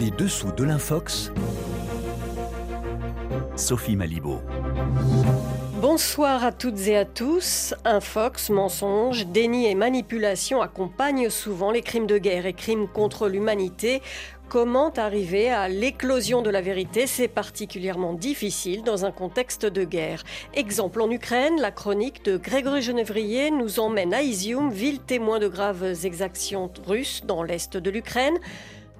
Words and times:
Les 0.00 0.10
dessous 0.10 0.50
de 0.52 0.64
l'infox. 0.64 1.30
Sophie 3.54 3.96
Malibaud. 3.96 4.40
Bonsoir 5.82 6.42
à 6.42 6.52
toutes 6.52 6.88
et 6.88 6.96
à 6.96 7.04
tous. 7.04 7.74
Infox, 7.84 8.48
mensonge, 8.48 9.26
déni 9.26 9.66
et 9.66 9.74
manipulation 9.74 10.62
accompagnent 10.62 11.28
souvent 11.28 11.70
les 11.70 11.82
crimes 11.82 12.06
de 12.06 12.16
guerre 12.16 12.46
et 12.46 12.54
crimes 12.54 12.88
contre 12.88 13.28
l'humanité. 13.28 14.00
Comment 14.48 14.88
arriver 14.88 15.50
à 15.50 15.68
l'éclosion 15.68 16.40
de 16.40 16.48
la 16.48 16.62
vérité? 16.62 17.06
C'est 17.06 17.28
particulièrement 17.28 18.14
difficile 18.14 18.82
dans 18.82 19.04
un 19.04 19.12
contexte 19.12 19.66
de 19.66 19.84
guerre. 19.84 20.22
Exemple 20.54 21.02
en 21.02 21.10
Ukraine, 21.10 21.60
la 21.60 21.72
chronique 21.72 22.24
de 22.24 22.38
Grégory 22.38 22.80
Genevrier 22.80 23.50
nous 23.50 23.80
emmène 23.80 24.14
à 24.14 24.22
Izium, 24.22 24.70
ville 24.70 25.00
témoin 25.00 25.38
de 25.38 25.46
graves 25.46 26.06
exactions 26.06 26.70
russes 26.86 27.22
dans 27.26 27.42
l'est 27.42 27.76
de 27.76 27.90
l'Ukraine. 27.90 28.38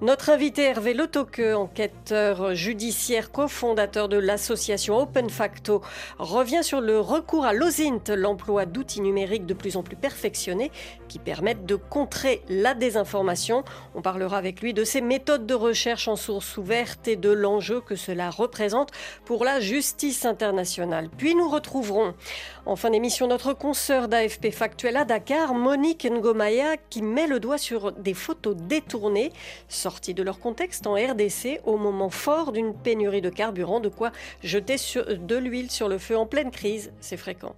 Notre 0.01 0.31
invité 0.31 0.63
Hervé 0.63 0.95
Lotoque, 0.95 1.43
enquêteur 1.55 2.55
judiciaire 2.55 3.31
cofondateur 3.31 4.09
de 4.09 4.17
l'association 4.17 4.97
Open 4.97 5.29
Facto, 5.29 5.83
revient 6.17 6.63
sur 6.63 6.81
le 6.81 6.99
recours 6.99 7.45
à 7.45 7.53
l'OSINT, 7.53 8.15
l'emploi 8.15 8.65
d'outils 8.65 9.01
numériques 9.01 9.45
de 9.45 9.53
plus 9.53 9.77
en 9.77 9.83
plus 9.83 9.95
perfectionnés 9.95 10.71
qui 11.07 11.19
permettent 11.19 11.67
de 11.67 11.75
contrer 11.75 12.41
la 12.49 12.73
désinformation. 12.73 13.63
On 13.93 14.01
parlera 14.01 14.39
avec 14.39 14.61
lui 14.61 14.73
de 14.73 14.83
ses 14.83 15.01
méthodes 15.01 15.45
de 15.45 15.53
recherche 15.53 16.07
en 16.07 16.15
source 16.15 16.57
ouverte 16.57 17.07
et 17.07 17.15
de 17.15 17.29
l'enjeu 17.29 17.79
que 17.79 17.95
cela 17.95 18.31
représente 18.31 18.89
pour 19.23 19.45
la 19.45 19.59
justice 19.59 20.25
internationale. 20.25 21.09
Puis 21.15 21.35
nous 21.35 21.47
retrouverons 21.47 22.15
en 22.65 22.75
fin 22.75 22.89
d'émission 22.89 23.27
notre 23.27 23.53
consoeur 23.53 24.07
d'AFP 24.07 24.51
Factuel 24.51 24.97
à 24.97 25.05
Dakar, 25.05 25.53
Monique 25.53 26.05
Ngomaya, 26.09 26.77
qui 26.89 27.01
met 27.01 27.27
le 27.27 27.39
doigt 27.39 27.57
sur 27.57 27.91
des 27.91 28.13
photos 28.13 28.55
détournées 28.55 29.31
sortis 29.67 30.13
de 30.13 30.23
leur 30.23 30.39
contexte 30.39 30.87
en 30.87 30.93
RDC 30.93 31.61
au 31.65 31.77
moment 31.77 32.09
fort 32.09 32.51
d'une 32.51 32.73
pénurie 32.73 33.21
de 33.21 33.29
carburant, 33.29 33.79
de 33.79 33.89
quoi 33.89 34.11
jeter 34.43 34.75
de 34.75 35.35
l'huile 35.35 35.71
sur 35.71 35.89
le 35.89 35.97
feu 35.97 36.17
en 36.17 36.25
pleine 36.25 36.51
crise, 36.51 36.91
c'est 36.99 37.17
fréquent. 37.17 37.55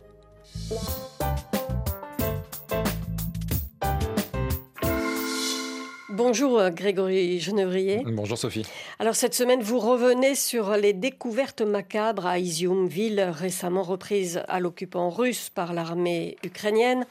Bonjour 6.33 6.57
euh, 6.57 6.71
Grégory 6.71 7.39
Genevrier. 7.39 8.01
Bonjour 8.07 8.39
Sophie. 8.39 8.65
Alors 8.97 9.13
cette 9.13 9.35
semaine, 9.35 9.61
vous 9.61 9.77
revenez 9.77 10.33
sur 10.33 10.75
les 10.77 10.91
découvertes 10.91 11.61
macabres 11.61 12.25
à 12.25 12.39
Izium, 12.39 12.87
ville 12.87 13.21
récemment 13.21 13.83
reprise 13.83 14.41
à 14.47 14.59
l'occupant 14.59 15.11
russe 15.11 15.51
par 15.53 15.73
l'armée 15.73 16.37
ukrainienne. 16.43 17.05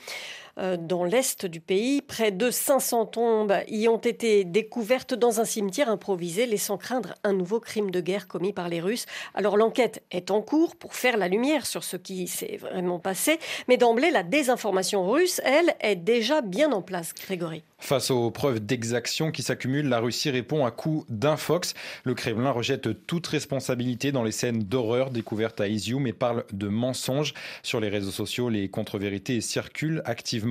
Euh, 0.58 0.76
dans 0.76 1.04
l'est 1.04 1.46
du 1.46 1.60
pays. 1.62 2.02
Près 2.02 2.30
de 2.30 2.50
500 2.50 3.06
tombes 3.06 3.54
y 3.68 3.88
ont 3.88 3.96
été 3.96 4.44
découvertes 4.44 5.14
dans 5.14 5.40
un 5.40 5.46
cimetière 5.46 5.88
improvisé, 5.88 6.44
laissant 6.44 6.76
craindre 6.76 7.14
un 7.24 7.32
nouveau 7.32 7.58
crime 7.58 7.90
de 7.90 8.02
guerre 8.02 8.28
commis 8.28 8.52
par 8.52 8.68
les 8.68 8.82
Russes. 8.82 9.06
Alors 9.34 9.56
l'enquête 9.56 10.02
est 10.10 10.30
en 10.30 10.42
cours 10.42 10.76
pour 10.76 10.94
faire 10.94 11.16
la 11.16 11.28
lumière 11.28 11.64
sur 11.64 11.84
ce 11.84 11.96
qui 11.96 12.28
s'est 12.28 12.58
vraiment 12.58 12.98
passé, 12.98 13.38
mais 13.66 13.78
d'emblée, 13.78 14.10
la 14.10 14.24
désinformation 14.24 15.10
russe, 15.10 15.40
elle, 15.42 15.74
est 15.80 15.96
déjà 15.96 16.42
bien 16.42 16.70
en 16.72 16.82
place, 16.82 17.14
Grégory. 17.14 17.62
Face 17.78 18.12
aux 18.12 18.30
preuves 18.30 18.60
d'exaction 18.60 19.32
qui 19.32 19.42
s'accumulent, 19.42 19.88
la 19.88 19.98
Russie 19.98 20.30
répond 20.30 20.64
à 20.64 20.70
coups 20.70 21.04
d'infox. 21.08 21.74
Le 22.04 22.14
Kremlin 22.14 22.52
rejette 22.52 23.06
toute 23.08 23.26
responsabilité 23.26 24.12
dans 24.12 24.22
les 24.22 24.30
scènes 24.30 24.62
d'horreur 24.62 25.10
découvertes 25.10 25.60
à 25.60 25.66
Izium 25.66 26.06
et 26.06 26.12
parle 26.12 26.44
de 26.52 26.68
mensonges. 26.68 27.34
Sur 27.64 27.80
les 27.80 27.88
réseaux 27.88 28.12
sociaux, 28.12 28.50
les 28.50 28.68
contre-vérités 28.68 29.40
circulent 29.40 30.00
activement. 30.04 30.41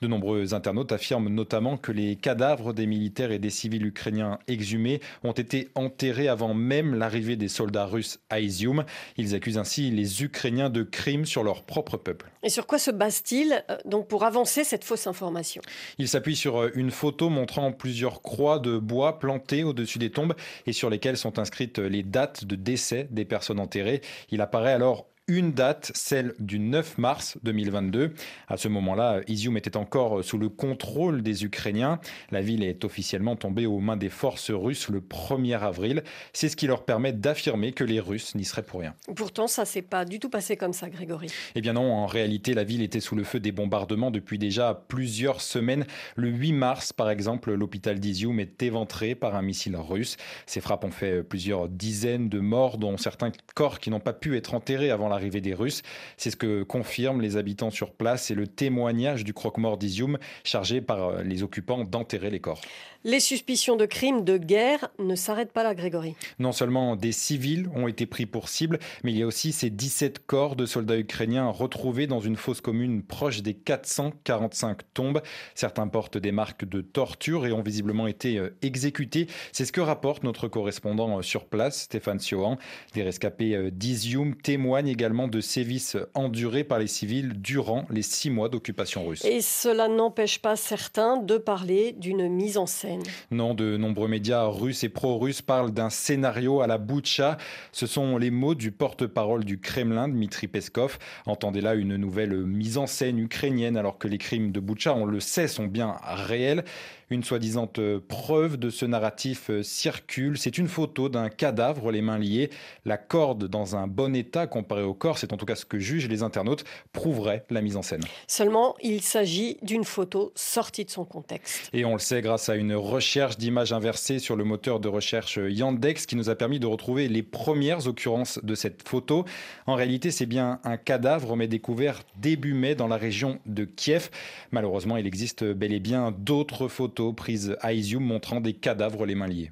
De 0.00 0.06
nombreux 0.06 0.54
internautes 0.54 0.92
affirment 0.92 1.28
notamment 1.28 1.76
que 1.76 1.92
les 1.92 2.16
cadavres 2.16 2.72
des 2.72 2.86
militaires 2.86 3.30
et 3.30 3.38
des 3.38 3.50
civils 3.50 3.86
ukrainiens 3.86 4.38
exhumés 4.48 5.00
ont 5.24 5.32
été 5.32 5.68
enterrés 5.74 6.28
avant 6.28 6.54
même 6.54 6.94
l'arrivée 6.94 7.36
des 7.36 7.48
soldats 7.48 7.86
russes 7.86 8.18
à 8.30 8.40
Izium. 8.40 8.84
Ils 9.16 9.34
accusent 9.34 9.58
ainsi 9.58 9.90
les 9.90 10.22
Ukrainiens 10.22 10.70
de 10.70 10.82
crimes 10.82 11.24
sur 11.24 11.42
leur 11.42 11.62
propre 11.62 11.96
peuple. 11.96 12.30
Et 12.42 12.50
sur 12.50 12.66
quoi 12.66 12.78
se 12.78 12.90
base-t-il 12.90 13.64
euh, 13.70 13.76
donc 13.84 14.08
pour 14.08 14.24
avancer 14.24 14.64
cette 14.64 14.84
fausse 14.84 15.06
information? 15.06 15.62
Il 15.98 16.08
s'appuie 16.08 16.36
sur 16.36 16.62
euh, 16.62 16.70
une 16.74 16.90
photo 16.90 17.28
montrant 17.28 17.72
plusieurs 17.72 18.22
croix 18.22 18.58
de 18.58 18.78
bois 18.78 19.18
plantées 19.18 19.64
au-dessus 19.64 19.98
des 19.98 20.10
tombes 20.10 20.34
et 20.66 20.72
sur 20.72 20.90
lesquelles 20.90 21.16
sont 21.16 21.38
inscrites 21.38 21.78
les 21.78 22.02
dates 22.02 22.44
de 22.44 22.56
décès 22.56 23.08
des 23.10 23.24
personnes 23.24 23.60
enterrées. 23.60 24.00
Il 24.30 24.40
apparaît 24.40 24.72
alors 24.72 25.06
une 25.28 25.52
date, 25.52 25.92
celle 25.94 26.34
du 26.38 26.58
9 26.58 26.96
mars 26.96 27.38
2022. 27.42 28.14
À 28.48 28.56
ce 28.56 28.66
moment-là, 28.68 29.20
Izium 29.28 29.58
était 29.58 29.76
encore 29.76 30.24
sous 30.24 30.38
le 30.38 30.48
contrôle 30.48 31.22
des 31.22 31.44
Ukrainiens. 31.44 32.00
La 32.30 32.40
ville 32.40 32.64
est 32.64 32.82
officiellement 32.84 33.36
tombée 33.36 33.66
aux 33.66 33.78
mains 33.78 33.98
des 33.98 34.08
forces 34.08 34.50
russes 34.50 34.88
le 34.88 35.00
1er 35.00 35.60
avril. 35.60 36.02
C'est 36.32 36.48
ce 36.48 36.56
qui 36.56 36.66
leur 36.66 36.84
permet 36.84 37.12
d'affirmer 37.12 37.72
que 37.72 37.84
les 37.84 38.00
Russes 38.00 38.34
n'y 38.34 38.44
seraient 38.44 38.62
pour 38.62 38.80
rien. 38.80 38.94
Pourtant, 39.14 39.46
ça 39.46 39.66
s'est 39.66 39.82
pas 39.82 40.06
du 40.06 40.18
tout 40.18 40.30
passé 40.30 40.56
comme 40.56 40.72
ça, 40.72 40.88
Grégory. 40.88 41.28
Eh 41.54 41.60
bien 41.60 41.74
non, 41.74 41.92
en 41.92 42.06
réalité, 42.06 42.54
la 42.54 42.64
ville 42.64 42.80
était 42.80 43.00
sous 43.00 43.14
le 43.14 43.24
feu 43.24 43.38
des 43.38 43.52
bombardements 43.52 44.10
depuis 44.10 44.38
déjà 44.38 44.82
plusieurs 44.88 45.42
semaines. 45.42 45.84
Le 46.16 46.28
8 46.28 46.52
mars, 46.54 46.92
par 46.94 47.10
exemple, 47.10 47.52
l'hôpital 47.52 48.00
d'Izium 48.00 48.40
est 48.40 48.62
éventré 48.62 49.14
par 49.14 49.34
un 49.34 49.42
missile 49.42 49.76
russe. 49.76 50.16
Ces 50.46 50.62
frappes 50.62 50.84
ont 50.84 50.90
fait 50.90 51.22
plusieurs 51.22 51.68
dizaines 51.68 52.30
de 52.30 52.40
morts, 52.40 52.78
dont 52.78 52.96
certains 52.96 53.30
corps 53.54 53.78
qui 53.78 53.90
n'ont 53.90 54.00
pas 54.00 54.14
pu 54.14 54.34
être 54.36 54.54
enterrés 54.54 54.90
avant 54.90 55.08
la 55.08 55.17
l'arrivée 55.18 55.40
des 55.40 55.54
Russes. 55.54 55.82
C'est 56.16 56.30
ce 56.30 56.36
que 56.36 56.62
confirment 56.62 57.20
les 57.20 57.36
habitants 57.36 57.70
sur 57.70 57.92
place 57.92 58.30
et 58.30 58.34
le 58.34 58.46
témoignage 58.46 59.24
du 59.24 59.34
croque-mort 59.34 59.76
d'Izium, 59.76 60.16
chargé 60.44 60.80
par 60.80 61.08
euh, 61.08 61.22
les 61.22 61.42
occupants 61.42 61.82
d'enterrer 61.84 62.30
les 62.30 62.40
corps. 62.40 62.60
Les 63.08 63.20
suspicions 63.20 63.76
de 63.76 63.86
crimes 63.86 64.22
de 64.22 64.36
guerre 64.36 64.90
ne 64.98 65.14
s'arrêtent 65.14 65.52
pas 65.52 65.62
là, 65.62 65.74
Grégory. 65.74 66.14
Non 66.38 66.52
seulement 66.52 66.94
des 66.94 67.12
civils 67.12 67.70
ont 67.74 67.88
été 67.88 68.04
pris 68.04 68.26
pour 68.26 68.50
cible, 68.50 68.78
mais 69.02 69.12
il 69.12 69.18
y 69.18 69.22
a 69.22 69.26
aussi 69.26 69.52
ces 69.52 69.70
17 69.70 70.26
corps 70.26 70.56
de 70.56 70.66
soldats 70.66 70.98
ukrainiens 70.98 71.48
retrouvés 71.48 72.06
dans 72.06 72.20
une 72.20 72.36
fosse 72.36 72.60
commune 72.60 73.02
proche 73.02 73.40
des 73.40 73.54
445 73.54 74.80
tombes. 74.92 75.22
Certains 75.54 75.88
portent 75.88 76.18
des 76.18 76.32
marques 76.32 76.66
de 76.66 76.82
torture 76.82 77.46
et 77.46 77.52
ont 77.52 77.62
visiblement 77.62 78.08
été 78.08 78.36
euh, 78.36 78.54
exécutés. 78.60 79.26
C'est 79.52 79.64
ce 79.64 79.72
que 79.72 79.80
rapporte 79.80 80.22
notre 80.22 80.46
correspondant 80.46 81.16
euh, 81.16 81.22
sur 81.22 81.46
place, 81.46 81.84
Stéphane 81.84 82.20
Siohan. 82.20 82.58
Des 82.92 83.04
rescapés 83.04 83.70
d'Izium 83.72 84.34
témoignent 84.34 84.88
également 84.88 85.28
de 85.28 85.40
sévices 85.40 85.96
endurés 86.12 86.62
par 86.62 86.78
les 86.78 86.88
civils 86.88 87.40
durant 87.40 87.86
les 87.88 88.02
six 88.02 88.28
mois 88.28 88.50
d'occupation 88.50 89.06
russe. 89.06 89.24
Et 89.24 89.40
cela 89.40 89.88
n'empêche 89.88 90.40
pas 90.40 90.56
certains 90.56 91.16
de 91.16 91.38
parler 91.38 91.92
d'une 91.92 92.28
mise 92.28 92.58
en 92.58 92.66
scène. 92.66 92.97
Non, 93.30 93.54
de 93.54 93.76
nombreux 93.76 94.08
médias 94.08 94.44
russes 94.46 94.84
et 94.84 94.88
pro-russes 94.88 95.42
parlent 95.42 95.72
d'un 95.72 95.90
scénario 95.90 96.60
à 96.60 96.66
la 96.66 96.78
Boutcha. 96.78 97.36
Ce 97.72 97.86
sont 97.86 98.18
les 98.18 98.30
mots 98.30 98.54
du 98.54 98.72
porte-parole 98.72 99.44
du 99.44 99.58
Kremlin, 99.60 100.08
Dmitri 100.08 100.48
Peskov. 100.48 100.98
Entendez 101.26 101.60
là 101.60 101.74
une 101.74 101.96
nouvelle 101.96 102.36
mise 102.36 102.78
en 102.78 102.86
scène 102.86 103.18
ukrainienne 103.18 103.76
alors 103.76 103.98
que 103.98 104.08
les 104.08 104.18
crimes 104.18 104.52
de 104.52 104.60
Boutcha, 104.60 104.94
on 104.94 105.04
le 105.04 105.20
sait, 105.20 105.48
sont 105.48 105.66
bien 105.66 105.96
réels. 106.02 106.64
Une 107.10 107.24
soi-disant 107.24 107.72
preuve 108.06 108.58
de 108.58 108.68
ce 108.68 108.84
narratif 108.84 109.50
circule. 109.62 110.36
C'est 110.36 110.58
une 110.58 110.68
photo 110.68 111.08
d'un 111.08 111.30
cadavre, 111.30 111.90
les 111.90 112.02
mains 112.02 112.18
liées, 112.18 112.50
la 112.84 112.98
corde 112.98 113.48
dans 113.48 113.76
un 113.76 113.86
bon 113.86 114.14
état 114.14 114.46
comparé 114.46 114.82
au 114.82 114.92
corps. 114.92 115.16
C'est 115.16 115.32
en 115.32 115.38
tout 115.38 115.46
cas 115.46 115.54
ce 115.54 115.64
que 115.64 115.78
jugent 115.78 116.08
les 116.10 116.22
internautes, 116.22 116.64
prouverait 116.92 117.46
la 117.48 117.62
mise 117.62 117.76
en 117.76 117.82
scène. 117.82 118.02
Seulement, 118.26 118.74
il 118.82 119.00
s'agit 119.00 119.56
d'une 119.62 119.84
photo 119.84 120.32
sortie 120.34 120.84
de 120.84 120.90
son 120.90 121.06
contexte. 121.06 121.70
Et 121.72 121.86
on 121.86 121.94
le 121.94 121.98
sait 121.98 122.20
grâce 122.20 122.50
à 122.50 122.56
une 122.56 122.74
recherche 122.78 123.36
d'images 123.36 123.72
inversées 123.72 124.18
sur 124.18 124.36
le 124.36 124.44
moteur 124.44 124.80
de 124.80 124.88
recherche 124.88 125.38
Yandex 125.42 126.06
qui 126.06 126.16
nous 126.16 126.30
a 126.30 126.34
permis 126.34 126.58
de 126.58 126.66
retrouver 126.66 127.08
les 127.08 127.22
premières 127.22 127.86
occurrences 127.86 128.40
de 128.42 128.54
cette 128.54 128.88
photo. 128.88 129.24
En 129.66 129.74
réalité, 129.74 130.10
c'est 130.10 130.26
bien 130.26 130.60
un 130.64 130.76
cadavre, 130.76 131.36
mais 131.36 131.48
découvert 131.48 132.02
début 132.16 132.54
mai 132.54 132.74
dans 132.74 132.88
la 132.88 132.96
région 132.96 133.38
de 133.46 133.64
Kiev. 133.64 134.10
Malheureusement, 134.50 134.96
il 134.96 135.06
existe 135.06 135.44
bel 135.44 135.72
et 135.72 135.80
bien 135.80 136.12
d'autres 136.16 136.68
photos 136.68 137.14
prise 137.14 137.56
à 137.60 137.72
Izium 137.72 138.02
montrant 138.02 138.40
des 138.40 138.54
cadavres 138.54 139.04
les 139.04 139.14
mains 139.14 139.26
liées. 139.26 139.50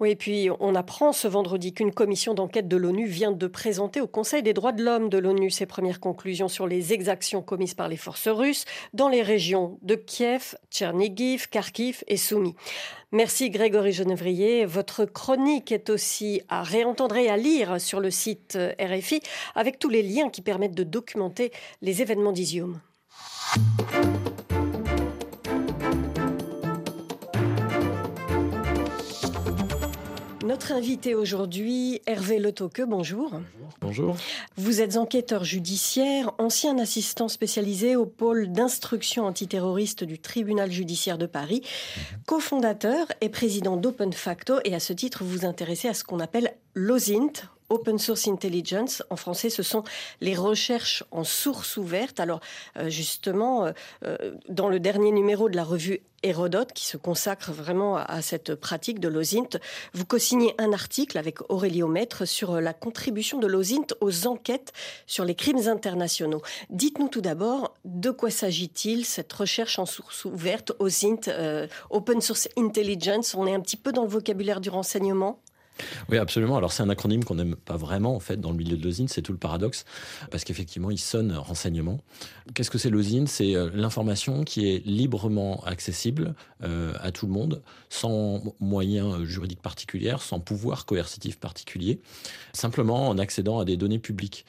Oui, 0.00 0.10
et 0.10 0.16
puis 0.16 0.48
on 0.60 0.74
apprend 0.74 1.12
ce 1.12 1.28
vendredi 1.28 1.74
qu'une 1.74 1.92
commission 1.92 2.32
d'enquête 2.32 2.68
de 2.68 2.76
l'ONU 2.76 3.06
vient 3.06 3.32
de 3.32 3.46
présenter 3.46 4.00
au 4.00 4.06
Conseil 4.06 4.42
des 4.42 4.54
droits 4.54 4.72
de 4.72 4.82
l'homme 4.82 5.10
de 5.10 5.18
l'ONU 5.18 5.50
ses 5.50 5.66
premières 5.66 6.00
conclusions 6.00 6.48
sur 6.48 6.66
les 6.66 6.92
exactions 6.92 7.42
commises 7.42 7.74
par 7.74 7.88
les 7.88 7.96
forces 7.96 8.28
russes 8.28 8.64
dans 8.94 9.08
les 9.08 9.22
régions 9.22 9.78
de 9.82 9.94
Kiev, 9.94 10.56
Tchernigiv, 10.70 11.48
Kharkiv 11.50 12.02
et 12.08 12.16
Soumy. 12.16 12.54
Merci 13.12 13.50
Grégory 13.50 13.92
Genevrier. 13.92 14.64
Votre 14.64 15.04
chronique 15.04 15.72
est 15.72 15.90
aussi 15.90 16.42
à 16.48 16.62
réentendre 16.62 17.16
et 17.16 17.28
à 17.28 17.36
lire 17.36 17.80
sur 17.80 17.98
le 17.98 18.10
site 18.10 18.56
RFI 18.80 19.20
avec 19.56 19.78
tous 19.78 19.88
les 19.88 20.02
liens 20.02 20.28
qui 20.28 20.42
permettent 20.42 20.76
de 20.76 20.84
documenter 20.84 21.50
les 21.82 22.02
événements 22.02 22.32
d'Izium. 22.32 22.80
Notre 30.60 30.72
invité 30.72 31.14
aujourd'hui, 31.14 32.02
Hervé 32.04 32.38
Letoque, 32.38 32.82
bonjour. 32.86 33.30
bonjour. 33.30 33.70
Bonjour. 33.80 34.16
Vous 34.58 34.82
êtes 34.82 34.98
enquêteur 34.98 35.42
judiciaire, 35.42 36.32
ancien 36.36 36.78
assistant 36.78 37.28
spécialisé 37.28 37.96
au 37.96 38.04
pôle 38.04 38.52
d'instruction 38.52 39.24
antiterroriste 39.24 40.04
du 40.04 40.18
tribunal 40.18 40.70
judiciaire 40.70 41.16
de 41.16 41.24
Paris, 41.24 41.62
mhm. 41.64 42.18
cofondateur 42.26 43.06
et 43.22 43.30
président 43.30 43.78
d'Open 43.78 44.12
Facto 44.12 44.56
et 44.66 44.74
à 44.74 44.80
ce 44.80 44.92
titre 44.92 45.24
vous 45.24 45.30
vous 45.30 45.46
intéressez 45.46 45.88
à 45.88 45.94
ce 45.94 46.04
qu'on 46.04 46.20
appelle 46.20 46.52
l'OSINT, 46.74 47.48
Open 47.70 47.98
Source 47.98 48.26
Intelligence. 48.28 49.02
En 49.10 49.16
français, 49.16 49.48
ce 49.48 49.62
sont 49.62 49.84
les 50.20 50.34
recherches 50.34 51.04
en 51.12 51.24
source 51.24 51.76
ouverte. 51.76 52.20
Alors, 52.20 52.40
euh, 52.76 52.90
justement, 52.90 53.64
euh, 53.64 53.72
euh, 54.04 54.16
dans 54.48 54.68
le 54.68 54.80
dernier 54.80 55.12
numéro 55.12 55.48
de 55.48 55.56
la 55.56 55.64
revue 55.64 56.00
Hérodote, 56.22 56.74
qui 56.74 56.84
se 56.84 56.98
consacre 56.98 57.50
vraiment 57.50 57.96
à, 57.96 58.20
cette 58.20 58.54
pratique 58.54 59.00
de 59.00 59.08
l'OSINT, 59.08 59.58
vous 59.94 60.04
co-signez 60.04 60.54
un 60.58 60.74
article 60.74 61.16
avec 61.16 61.38
Aurélio 61.48 61.88
Maître 61.88 62.26
sur 62.26 62.60
la 62.60 62.74
contribution 62.74 63.38
de 63.38 63.46
l'OSINT 63.46 63.94
aux 64.02 64.26
enquêtes 64.26 64.74
sur 65.06 65.24
les 65.24 65.34
crimes 65.34 65.66
internationaux. 65.68 66.42
Dites-nous 66.68 67.08
tout 67.08 67.22
d'abord, 67.22 67.72
de 67.86 68.10
quoi 68.10 68.28
s'agit-il, 68.28 69.06
cette 69.06 69.32
recherche 69.32 69.78
en 69.78 69.86
source 69.86 70.26
ouverte, 70.26 70.72
OSINT, 70.78 71.30
Open 71.88 72.20
Source 72.20 72.50
Intelligence? 72.58 73.34
On 73.34 73.46
est 73.46 73.54
un 73.54 73.60
petit 73.60 73.78
peu 73.78 73.90
dans 73.90 74.02
le 74.02 74.10
vocabulaire 74.10 74.60
du 74.60 74.68
renseignement? 74.68 75.40
Oui, 76.08 76.18
absolument. 76.18 76.56
Alors 76.56 76.72
c'est 76.72 76.82
un 76.82 76.90
acronyme 76.90 77.24
qu'on 77.24 77.34
n'aime 77.34 77.56
pas 77.56 77.76
vraiment 77.76 78.14
en 78.14 78.20
fait 78.20 78.40
dans 78.40 78.50
le 78.50 78.56
milieu 78.56 78.76
de 78.76 78.84
l'OSINT, 78.84 79.08
c'est 79.08 79.22
tout 79.22 79.32
le 79.32 79.38
paradoxe, 79.38 79.84
parce 80.30 80.44
qu'effectivement 80.44 80.90
il 80.90 80.98
sonne 80.98 81.32
renseignement. 81.32 81.98
Qu'est-ce 82.54 82.70
que 82.70 82.78
c'est 82.78 82.90
l'OSINT 82.90 83.26
C'est 83.26 83.54
euh, 83.54 83.70
l'information 83.74 84.44
qui 84.44 84.68
est 84.68 84.84
librement 84.86 85.62
accessible 85.64 86.34
euh, 86.62 86.92
à 87.00 87.12
tout 87.12 87.26
le 87.26 87.32
monde, 87.32 87.62
sans 87.88 88.42
moyens 88.60 89.22
juridiques 89.24 89.62
particuliers, 89.62 90.16
sans 90.20 90.40
pouvoir 90.40 90.86
coercitif 90.86 91.38
particulier, 91.38 92.00
simplement 92.52 93.08
en 93.08 93.18
accédant 93.18 93.58
à 93.58 93.64
des 93.64 93.76
données 93.76 93.98
publiques. 93.98 94.44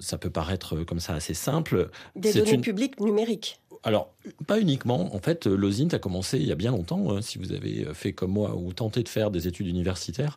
Ça 0.00 0.16
peut 0.16 0.30
paraître 0.30 0.82
comme 0.84 1.00
ça 1.00 1.12
assez 1.12 1.34
simple. 1.34 1.90
Des 2.16 2.32
données 2.32 2.56
publiques 2.56 3.00
numériques 3.00 3.60
alors, 3.84 4.13
pas 4.46 4.60
uniquement. 4.60 5.14
En 5.14 5.18
fait, 5.18 5.46
l'OSINT 5.46 5.88
a 5.92 5.98
commencé 5.98 6.38
il 6.38 6.46
y 6.46 6.52
a 6.52 6.54
bien 6.54 6.70
longtemps. 6.70 7.10
Hein. 7.10 7.22
Si 7.22 7.38
vous 7.38 7.52
avez 7.52 7.86
fait 7.92 8.12
comme 8.12 8.32
moi 8.32 8.56
ou 8.56 8.72
tenté 8.72 9.02
de 9.02 9.08
faire 9.08 9.30
des 9.30 9.46
études 9.46 9.66
universitaires, 9.66 10.36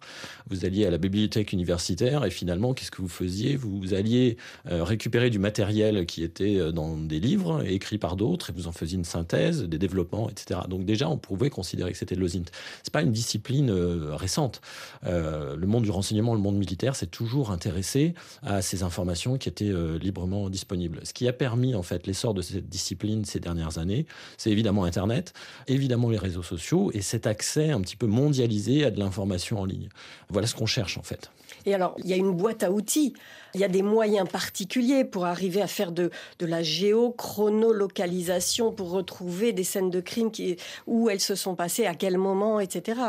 vous 0.50 0.66
alliez 0.66 0.86
à 0.86 0.92
la 0.92 0.98
bibliothèque 0.98 1.54
universitaire 1.54 2.26
et 2.26 2.32
finalement, 2.32 2.74
qu'est-ce 2.74 2.92
que 2.92 3.02
vous 3.02 3.08
faisiez? 3.08 3.56
Vous 3.56 3.94
alliez 3.94 4.38
euh, 4.70 4.84
récupérer 4.84 5.30
du 5.30 5.40
matériel 5.40 6.06
qui 6.06 6.24
était 6.24 6.58
euh, 6.58 6.72
dans 6.72 6.98
des 6.98 7.20
livres 7.20 7.64
écrits 7.66 7.98
par 7.98 8.16
d'autres 8.16 8.50
et 8.50 8.54
vous 8.54 8.68
en 8.68 8.72
faisiez 8.72 8.98
une 8.98 9.06
synthèse, 9.06 9.64
des 9.64 9.78
développements, 9.78 10.30
etc. 10.30 10.62
Donc 10.68 10.86
déjà, 10.86 11.10
on 11.10 11.18
pouvait 11.18 11.50
considérer 11.50 11.92
que 11.92 11.98
c'était 11.98 12.16
de 12.16 12.22
l'OSINT. 12.22 12.46
C'est 12.84 12.94
pas 12.94 13.02
une 13.02 13.12
discipline 13.12 13.70
euh, 13.70 14.16
récente. 14.16 14.62
le 15.04 15.66
monde 15.66 15.84
du 15.84 15.92
renseignement, 15.92 16.34
le 16.34 16.42
monde 16.42 16.58
militaire, 16.58 16.96
s'est 16.96 17.08
toujours 17.08 17.52
intéressé 17.52 18.14
à 18.44 18.62
ces 18.62 18.84
informations 18.84 19.38
qui 19.38 19.50
étaient 19.50 19.72
librement 20.00 20.50
disponibles. 20.50 21.02
Ce 21.04 21.14
qui 21.14 21.28
a 21.28 21.34
permis 21.34 21.76
en 21.76 21.84
fait 21.84 22.08
l'essor 22.08 22.34
de 22.34 22.42
cette 22.42 22.70
discipline, 22.70 23.26
c'est 23.26 23.40
dernières 23.40 23.77
c'est 24.38 24.52
évidemment 24.52 24.84
Internet, 24.84 25.34
évidemment 25.68 26.10
les 26.10 26.18
réseaux 26.18 26.44
sociaux 26.44 26.92
et 26.94 27.02
cet 27.02 27.28
accès 27.28 27.72
un 27.72 27.82
petit 27.82 27.96
peu 27.96 28.08
mondialisé 28.08 28.86
à 28.86 28.92
de 28.92 29.00
l'information 29.00 29.60
en 29.60 29.66
ligne. 29.66 29.90
Voilà 30.30 30.48
ce 30.48 30.56
qu'on 30.56 30.66
cherche 30.66 30.98
en 30.98 31.04
fait. 31.04 31.32
Et 31.66 31.74
alors, 31.74 31.96
il 32.00 32.08
y 32.08 32.14
a 32.14 32.16
une 32.16 32.32
boîte 32.32 32.64
à 32.64 32.72
outils. 32.72 33.14
Il 33.58 33.62
y 33.62 33.64
a 33.64 33.70
des 33.70 33.82
moyens 33.82 34.30
particuliers 34.30 35.04
pour 35.04 35.26
arriver 35.26 35.64
à 35.64 35.68
faire 35.68 35.92
de, 35.92 36.12
de 36.38 36.46
la 36.46 36.62
géochronolocalisation, 36.62 38.72
pour 38.72 38.92
retrouver 38.92 39.52
des 39.52 39.64
scènes 39.64 39.90
de 39.90 40.00
crime 40.00 40.30
qui, 40.30 40.58
où 40.86 41.10
elles 41.10 41.20
se 41.20 41.34
sont 41.34 41.56
passées, 41.56 41.88
à 41.88 41.96
quel 41.96 42.20
moment, 42.20 42.60
etc. 42.60 43.02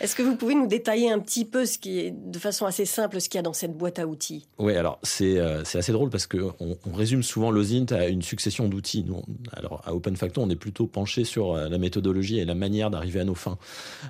Est-ce 0.00 0.16
que 0.16 0.24
vous 0.24 0.34
pouvez 0.34 0.56
nous 0.56 0.66
détailler 0.66 1.08
un 1.08 1.20
petit 1.20 1.44
peu, 1.44 1.66
ce 1.66 1.78
qui 1.78 2.00
est, 2.00 2.10
de 2.10 2.38
façon 2.40 2.66
assez 2.66 2.84
simple, 2.84 3.20
ce 3.20 3.28
qu'il 3.28 3.38
y 3.38 3.40
a 3.40 3.42
dans 3.42 3.52
cette 3.52 3.76
boîte 3.76 4.00
à 4.00 4.08
outils? 4.08 4.44
Oui, 4.58 4.74
alors 4.74 4.98
c'est 5.04 5.38
euh, 5.38 5.62
assez 5.62 5.92
drôle 5.92 6.10
parce 6.10 6.26
qu'on 6.26 6.52
on 6.58 6.92
résume 6.92 7.22
souvent 7.22 7.52
l'OSINT 7.52 7.92
à 7.92 8.08
une 8.08 8.22
succession 8.22 8.66
d'outils. 8.66 9.06
Alors 9.52 9.82
à 9.84 9.94
Open 9.94 10.16
Factor, 10.16 10.42
on 10.42 10.50
est 10.50 10.56
plutôt 10.56 10.88
penché 10.88 11.22
sur 11.22 11.52
euh, 11.52 11.68
la 11.68 11.78
méthodologie 11.78 12.40
et 12.40 12.44
la 12.44 12.56
manière 12.56 12.90
d'arriver 12.90 13.20
à 13.20 13.24
nos 13.24 13.36
fins. 13.36 13.56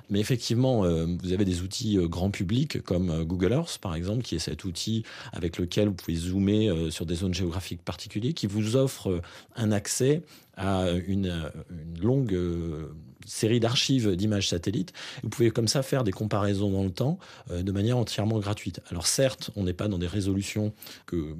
Mais 0.09 0.19
effectivement, 0.19 0.85
euh, 0.85 1.05
vous 1.21 1.33
avez 1.33 1.45
des 1.45 1.61
outils 1.61 1.99
grand 2.01 2.31
public 2.31 2.81
comme 2.81 3.23
Google 3.25 3.51
Earth, 3.51 3.77
par 3.79 3.93
exemple, 3.93 4.23
qui 4.23 4.35
est 4.35 4.39
cet 4.39 4.65
outil 4.65 5.03
avec 5.33 5.59
lequel 5.59 5.82
vous 5.89 5.95
pouvez 5.95 6.15
zoomer 6.15 6.69
euh, 6.69 6.89
sur 6.89 7.05
des 7.05 7.15
zones 7.15 7.33
géographiques 7.33 7.83
particulières, 7.83 8.33
qui 8.33 8.47
vous 8.47 8.75
offre 8.75 9.09
euh, 9.09 9.21
un 9.55 9.71
accès 9.71 10.21
à 10.55 10.91
une, 11.07 11.51
une 11.71 11.99
longue 12.01 12.33
euh, 12.33 12.93
série 13.25 13.59
d'archives 13.59 14.15
d'images 14.15 14.49
satellites. 14.49 14.93
Vous 15.23 15.29
pouvez 15.29 15.49
comme 15.49 15.67
ça 15.67 15.81
faire 15.81 16.03
des 16.03 16.11
comparaisons 16.11 16.69
dans 16.69 16.83
le 16.83 16.91
temps 16.91 17.17
de 17.49 17.71
manière 17.71 17.97
entièrement 17.97 18.37
gratuite. 18.37 18.81
Alors 18.91 19.07
certes, 19.07 19.49
on 19.55 19.63
n'est 19.63 19.73
pas 19.73 19.87
dans 19.87 19.97
des 19.97 20.07
résolutions 20.07 20.73
que 21.07 21.35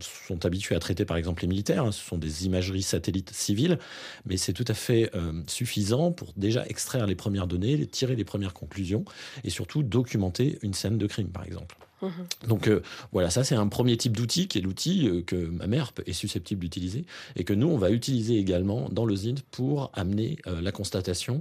sont 0.00 0.44
habitués 0.44 0.74
à 0.74 0.78
traiter 0.80 1.04
par 1.06 1.16
exemple 1.16 1.42
les 1.42 1.48
militaires, 1.48 1.84
hein. 1.84 1.92
ce 1.92 2.04
sont 2.04 2.18
des 2.18 2.46
imageries 2.46 2.82
satellites 2.82 3.32
civiles, 3.32 3.78
mais 4.26 4.36
c'est 4.36 4.52
tout 4.52 4.64
à 4.66 4.74
fait 4.74 5.10
suffisant 5.46 6.10
pour 6.10 6.32
déjà 6.36 6.66
extraire 6.66 7.06
les 7.06 7.14
premières 7.14 7.46
données, 7.46 7.86
tirer 7.86 8.16
les 8.16 8.24
premières 8.24 8.52
conclusions 8.52 9.04
et 9.44 9.50
surtout 9.50 9.82
documenter 9.82 10.58
une 10.62 10.74
scène 10.74 10.98
de 10.98 11.06
crime 11.06 11.28
par 11.28 11.44
exemple. 11.44 11.76
Mhm. 12.02 12.48
Donc 12.48 12.68
euh, 12.68 12.82
voilà, 13.12 13.30
ça 13.30 13.44
c'est 13.44 13.54
un 13.54 13.68
premier 13.68 13.96
type 13.96 14.16
d'outil 14.16 14.48
qui 14.48 14.58
est 14.58 14.60
l'outil 14.62 15.06
euh, 15.06 15.22
que 15.22 15.36
ma 15.36 15.66
mère 15.66 15.92
est 16.06 16.12
susceptible 16.12 16.60
d'utiliser 16.60 17.04
et 17.36 17.44
que 17.44 17.52
nous 17.52 17.68
on 17.68 17.76
va 17.76 17.90
utiliser 17.90 18.38
également 18.38 18.88
dans 18.90 19.04
le 19.04 19.14
ZINT 19.14 19.36
pour 19.50 19.90
amener 19.94 20.38
euh, 20.46 20.60
la 20.60 20.72
constatation 20.72 21.40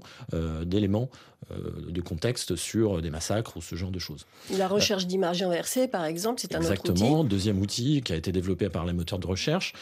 d'éléments 0.65 1.09
de 1.87 2.01
contexte 2.01 2.55
sur 2.55 3.01
des 3.01 3.09
massacres 3.09 3.57
ou 3.57 3.61
ce 3.61 3.75
genre 3.75 3.91
de 3.91 3.97
choses. 3.97 4.25
La 4.55 4.67
recherche 4.67 5.07
d'images 5.07 5.41
inversées 5.41 5.87
par 5.87 6.05
exemple, 6.05 6.41
c'est 6.41 6.53
un 6.53 6.59
autre 6.59 6.71
outil. 6.71 6.91
Exactement, 6.91 7.23
deuxième 7.23 7.59
outil 7.59 8.01
qui 8.01 8.13
a 8.13 8.15
été 8.17 8.31
développé 8.31 8.69
par 8.69 8.85
les 8.85 8.93
moteurs 8.93 9.19
de 9.19 9.25
recherche, 9.25 9.73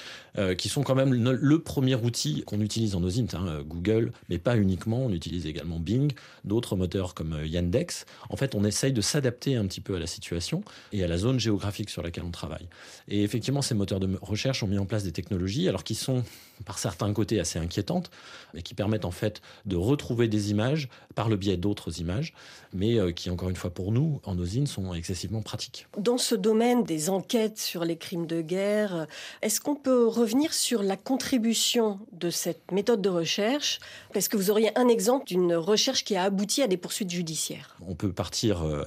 qui 0.58 0.70
sont 0.70 0.84
quand 0.84 0.96
même 0.96 1.14
le, 1.14 1.60
premier 1.60 1.96
outil 1.96 2.44
qu'on 2.46 2.62
utilise 2.62 2.96
en 2.96 3.04
OSINT, 3.04 3.28
hein, 3.34 3.64
Google, 3.68 4.12
mais 4.30 4.38
pas 4.38 4.56
uniquement, 4.56 5.06
on 5.06 5.12
utilise 5.12 5.46
également 5.46 5.80
Bing, 5.80 6.14
d'autres 6.46 6.76
moteurs 6.76 7.14
comme 7.14 7.38
Yandex. 7.44 8.06
En 8.30 8.38
fait, 8.38 8.56
on 8.56 8.64
essaye 8.64 8.94
de 8.94 9.02
s'adapter 9.02 9.56
un 9.56 9.66
petit 9.66 9.82
peu 9.82 9.96
à 9.96 10.00
la 10.00 10.08
situation 10.08 10.64
et 10.92 11.04
à 11.04 11.08
la 11.08 11.18
zone 11.18 11.40
géographique 11.40 11.90
sur 11.90 12.02
laquelle 12.02 12.24
on 12.24 12.32
travaille. 12.32 12.68
Et 13.08 13.24
effectivement, 13.24 13.62
ces 13.62 13.76
moteurs 13.76 14.00
de 14.00 14.18
recherche 14.22 14.64
ont 14.64 14.68
mis 14.68 14.78
en 14.78 14.86
place 14.86 15.04
des 15.04 15.12
technologies, 15.12 15.68
alors 15.68 15.84
qui 15.84 15.96
sont 15.96 16.24
par 16.66 16.80
certains 16.80 17.12
côtés 17.14 17.40
assez 17.40 17.60
inquiétantes, 17.60 18.10
mais 18.54 18.62
qui 18.62 18.74
permettent 18.74 19.06
en 19.06 19.12
fait 19.12 19.42
de 19.66 19.76
retrouver 19.76 20.28
des 20.28 20.52
images 20.52 20.90
par 21.16 21.30
le 21.30 21.36
biais 21.36 21.58
d'autres 21.58 22.00
images, 22.00 22.34
mais 22.74 23.00
euh, 23.00 23.12
qui, 23.12 23.30
encore 23.30 23.50
une 23.50 23.56
fois, 23.56 23.70
pour 23.70 23.92
nous, 23.92 24.20
en 24.26 24.38
OSIN, 24.38 24.66
sont 24.66 24.94
excessivement 24.94 25.42
pratiques. 25.42 25.88
Dans 25.98 26.18
ce 26.18 26.36
domaine 26.36 26.84
des 26.84 27.10
enquêtes 27.10 27.58
sur 27.58 27.86
les 27.86 27.98
crimes 27.98 28.26
de 28.26 28.42
guerre, 28.42 29.08
est-ce 29.42 29.62
qu'on 29.62 29.76
peut 29.76 30.08
revenir 30.08 30.54
sur 30.54 30.84
la 30.84 30.98
contribution 30.98 32.00
de 32.12 32.30
cette 32.30 32.72
méthode 32.72 33.02
de 33.02 33.10
recherche? 33.10 33.80
Est-ce 34.14 34.30
que 34.30 34.38
vous 34.38 34.52
auriez 34.52 34.78
un 34.78 34.88
exemple 34.88 35.26
d'une 35.26 35.54
recherche 35.56 36.04
qui 36.04 36.16
a 36.16 36.24
abouti 36.24 36.62
à 36.62 36.68
des 36.68 36.78
poursuites 36.78 37.12
judiciaires 37.12 37.76
On 37.88 37.96
peut 37.96 38.12
partir 38.12 38.64
euh, 38.64 38.84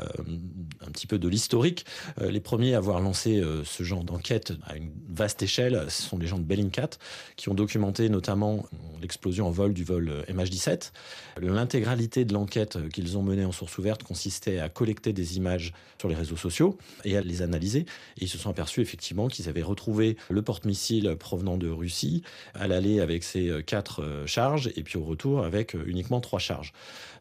un 0.91 0.93
petit 0.93 1.07
peu 1.07 1.19
de 1.19 1.29
l'historique. 1.29 1.87
Euh, 2.21 2.31
les 2.31 2.41
premiers 2.41 2.75
à 2.75 2.79
avoir 2.79 3.01
lancé 3.01 3.43
ce 3.65 3.83
genre 3.83 4.05
d'enquête 4.05 4.53
à 4.67 4.77
une 4.77 4.91
vaste 5.09 5.43
échelle, 5.43 5.87
ce 5.89 6.03
sont 6.03 6.19
les 6.19 6.27
gens 6.27 6.39
de 6.39 6.45
Bellingcat, 6.45 6.91
qui 7.37 7.49
ont 7.49 7.55
documenté 7.55 8.09
notamment 8.09 8.67
l'explosion 9.01 9.47
en 9.47 9.51
vol 9.51 9.73
du 9.73 9.85
vol 9.85 10.25
MH17. 10.29 10.93
L'intégralité 11.41 12.25
de 12.25 12.33
l'enquête 12.33 12.79
qu'ils 12.91 13.17
ont 13.17 13.23
menée 13.23 13.45
en 13.45 13.53
source 13.53 13.79
ouverte 13.79 14.03
consistait 14.03 14.59
à 14.59 14.69
collecter 14.69 15.13
des 15.13 15.37
images 15.37 15.73
sur 15.99 16.09
les 16.09 16.15
réseaux 16.15 16.37
sociaux 16.37 16.77
et 17.05 17.17
à 17.17 17.21
les 17.21 17.43
analyser. 17.43 17.81
Et 18.19 18.25
ils 18.25 18.29
se 18.29 18.39
sont 18.39 18.51
aperçus 18.51 18.81
effectivement 18.81 19.29
qu'ils 19.29 19.49
avaient 19.49 19.63
retrouvé 19.63 20.17
le 20.29 20.43
porte-missile 20.43 21.17
provenant 21.19 21.57
de 21.57 21.69
Russie 21.69 22.23
à 22.55 22.67
l'aller 22.67 23.01
avec 23.01 23.23
ses 23.23 23.63
quatre 23.67 24.25
charges 24.27 24.71
et 24.77 24.83
puis 24.83 24.99
au 24.99 25.05
retour 25.05 25.45
avec 25.45 25.75
uniquement 25.87 26.21
trois 26.21 26.39
charges. 26.39 26.73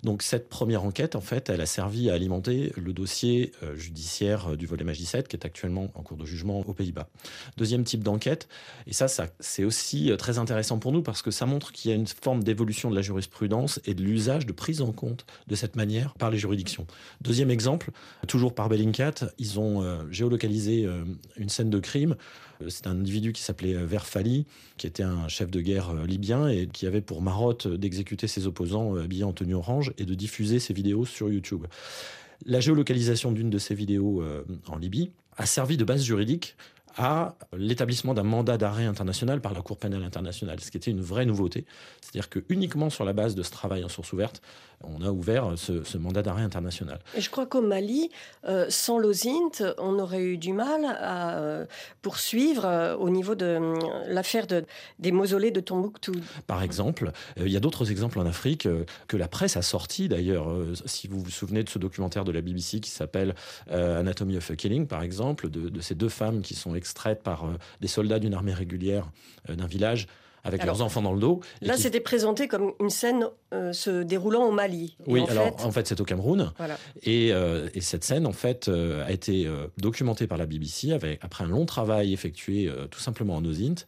Donc 0.04 0.24
cette 0.24 0.50
première 0.50 0.84
enquête, 0.84 1.16
en 1.16 1.22
fait, 1.22 1.50
elle 1.50 1.62
a 1.62 1.66
servi 1.66 2.10
à 2.10 2.14
alimenter 2.14 2.72
le 2.78 2.94
dossier 2.94 3.52
euh, 3.59 3.59
judiciaire 3.75 4.58
du 4.58 4.66
vol 4.66 4.80
MH17 4.80 5.24
qui 5.24 5.36
est 5.36 5.46
actuellement 5.46 5.92
en 5.96 6.04
cours 6.04 6.18
de 6.18 6.25
jugement 6.25 6.60
aux 6.60 6.74
Pays-Bas. 6.74 7.10
Deuxième 7.58 7.84
type 7.84 8.04
d'enquête, 8.04 8.48
et 8.88 8.94
ça, 8.94 9.08
c'est 9.39 9.63
aussi 9.63 10.12
euh, 10.12 10.18
très 10.18 10.38
intéressant 10.38 10.80
pour 10.80 10.92
nous 10.92 11.01
parce 11.01 11.22
que 11.22 11.32
ça 11.32 11.46
montre 11.46 11.72
qu'il 11.72 11.92
y 11.92 11.94
a 11.94 11.98
une 11.98 12.08
forme 12.08 12.44
d'évolution 12.44 12.89
de 12.89 12.96
la 12.96 13.01
jurisprudence 13.01 13.80
et 13.86 13.94
de 13.94 14.04
l'usage 14.04 14.46
de 14.46 14.51
prise 14.51 14.82
en 14.82 14.92
compte 14.92 15.25
de 15.48 15.56
cette 15.56 15.75
manière 15.75 16.13
par 16.16 16.30
les 16.30 16.38
juridictions. 16.38 16.86
Deuxième 17.22 17.51
exemple, 17.51 17.92
toujours 18.28 18.54
par 18.54 18.70
Bellingcat, 18.70 19.32
ils 19.38 19.60
ont 19.60 19.82
euh, 19.82 20.04
géolocalisé 20.12 20.86
euh, 20.86 21.04
une 21.38 21.50
scène 21.50 21.70
de 21.70 21.80
crime. 21.80 22.16
C'est 22.68 22.88
un 22.88 22.92
individu 22.92 23.32
qui 23.32 23.42
s'appelait 23.42 23.74
Verfali, 23.86 24.46
qui 24.75 24.86
était 24.86 25.04
un 25.04 25.30
chef 25.30 25.50
de 25.50 25.62
guerre 25.62 25.94
libyen 26.06 26.50
et 26.50 26.68
qui 26.68 26.88
avait 26.88 27.00
pour 27.00 27.22
marotte 27.22 27.68
d'exécuter 27.68 28.28
ses 28.28 28.48
opposants 28.48 28.96
habillés 28.96 29.24
en 29.24 29.32
tenue 29.32 29.56
orange 29.56 29.94
et 29.98 30.04
de 30.04 30.13
diffuser 30.13 30.60
ses 30.60 30.74
vidéos 30.74 31.06
sur 31.06 31.30
YouTube. 31.30 31.68
La 32.46 32.60
géolocalisation 32.60 33.31
d'une 33.31 33.50
de 33.50 33.58
ces 33.58 33.75
vidéos 33.75 34.24
en 34.67 34.77
Libye 34.77 35.12
a 35.38 35.46
servi 35.46 35.77
de 35.77 35.84
base 35.84 36.03
juridique 36.03 36.55
à 36.98 37.36
l'établissement 37.55 38.13
d'un 38.13 38.24
mandat 38.24 38.58
d'arrêt 38.58 38.86
international 38.86 39.41
par 39.41 39.53
la 39.53 39.62
Cour 39.62 39.77
pénale 39.77 40.03
internationale, 40.03 40.60
ce 40.60 40.72
qui 40.72 40.77
était 40.77 40.91
une 40.91 41.01
vraie 41.01 41.25
nouveauté. 41.25 41.65
C'est-à-dire 42.01 42.29
que 42.29 42.43
uniquement 42.50 42.89
sur 42.89 43.05
la 43.05 43.13
base 43.13 43.36
de 43.36 43.43
ce 43.43 43.51
travail 43.51 43.84
en 43.84 43.89
source 43.89 44.12
ouverte, 44.12 44.41
on 44.84 45.02
a 45.02 45.10
ouvert 45.10 45.54
ce, 45.58 45.98
mandat 45.98 46.22
d'arrêt 46.22 46.44
international. 46.44 47.00
Et 47.16 47.22
je 47.22 47.30
crois 47.30 47.46
qu'au 47.46 47.62
Mali, 47.62 48.10
euh, 48.48 48.66
sans 48.70 48.98
l'OSINT, 48.98 49.64
on 49.78 50.00
aurait 50.00 50.22
eu 50.22 50.38
du 50.38 50.54
mal 50.54 50.86
à 50.86 51.38
euh, 51.38 51.66
poursuivre 52.02 52.66
euh, 52.66 52.96
au 52.96 53.10
niveau 53.10 53.36
de 53.36 53.60
l'affaire 54.08 54.48
de, 54.48 54.66
des 55.00 55.12
mausolées 55.12 55.52
de 55.52 55.60
Tombouctou. 55.60 56.14
Par 56.48 56.64
exemple, 56.64 57.12
il 57.38 57.50
y 57.50 57.58
a 57.58 57.60
d'autres 57.60 57.92
exemples 57.92 58.20
en 58.20 58.26
Afrique 58.26 58.68
que 59.08 59.18
la 59.18 59.28
presse 59.28 59.58
a 59.58 59.62
sortis 59.62 60.08
d'ailleurs. 60.08 60.48
si 60.86 61.08
vous 61.08 61.20
vous 61.20 61.30
souvenez 61.30 61.64
de 61.64 61.70
ce 61.70 61.80
documentaire 61.80 62.24
de 62.24 62.32
la 62.32 62.42
BBC 62.42 62.80
qui 62.80 62.90
s'appelle 62.90 63.36
Anatomy 63.70 64.38
of 64.38 64.50
a 64.52 64.56
Killing, 64.56 64.88
par 64.88 65.04
exemple, 65.04 65.50
de, 65.50 65.70
de, 65.70 65.82
ces 65.82 65.96
deux 65.96 66.10
femmes 66.10 66.42
qui 66.42 66.56
sont 66.56 66.76
extraites 66.76 67.24
par 67.24 67.46
des 67.82 67.88
soldats 67.88 68.20
d'une 68.20 68.34
armée 68.34 68.54
régulière 68.54 69.10
d'un 69.48 69.68
village 69.68 70.08
avec 70.43 70.63
leurs 70.63 70.81
enfants 70.81 71.01
dans 71.01 71.13
le 71.13 71.19
dos. 71.19 71.41
Là, 71.62 71.77
c'était 71.77 72.00
présenté 72.00 72.48
comme 72.48 72.74
une 72.79 72.89
scène 72.89 73.27
euh, 73.53 73.74
se 73.74 74.03
déroulant 74.03 74.46
au 74.46 74.51
Mali. 74.51 74.96
oui, 75.08 75.24
alors 75.29 75.53
en 75.65 75.72
fait, 75.72 75.88
c'est 75.88 76.00
au 76.00 76.05
Cameroun. 76.05 76.51
Euh, 77.08 77.69
et, 77.74 77.81
cette 77.81 78.03
scène, 78.03 78.27
en 78.27 78.34
fait, 78.34 78.67
euh, 78.67 79.05
a 79.05 79.12
été 79.12 79.50
documentée 79.77 80.27
par 80.27 80.38
la 80.38 80.46
BBC 80.46 80.91
avec, 80.91 81.19
après 81.24 81.43
un 81.43 81.48
long 81.48 81.65
travail 81.65 82.13
effectué 82.13 82.72
tout 82.91 83.00
simplement 83.00 83.36
en 83.36 83.46
OSINT 83.46 83.86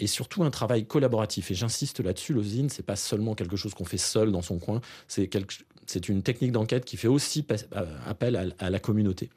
et 0.00 0.06
surtout 0.06 0.42
un 0.42 0.50
travail 0.50 0.86
collaboratif. 0.86 1.50
Et 1.50 1.54
j'insiste 1.54 2.00
là-dessus, 2.00 2.32
l'OSINT, 2.32 2.68
c'est 2.70 2.84
pas 2.84 2.96
seulement 2.96 3.34
quelque 3.34 3.56
chose 3.56 3.74
qu'on 3.74 3.84
fait 3.84 3.98
seul 3.98 4.32
dans 4.32 4.42
son 4.42 4.58
coin, 4.58 4.80
c'est 5.06 5.28
quelque, 5.28 5.54
c'est 5.86 6.08
une 6.08 6.22
technique 6.22 6.52
d'enquête 6.52 6.84
qui 6.84 6.96
fait 6.96 7.08
aussi 7.08 7.44
euh, 7.50 7.84
appel 8.06 8.54
à, 8.58 8.70
la 8.70 8.78
communauté. 8.78 9.28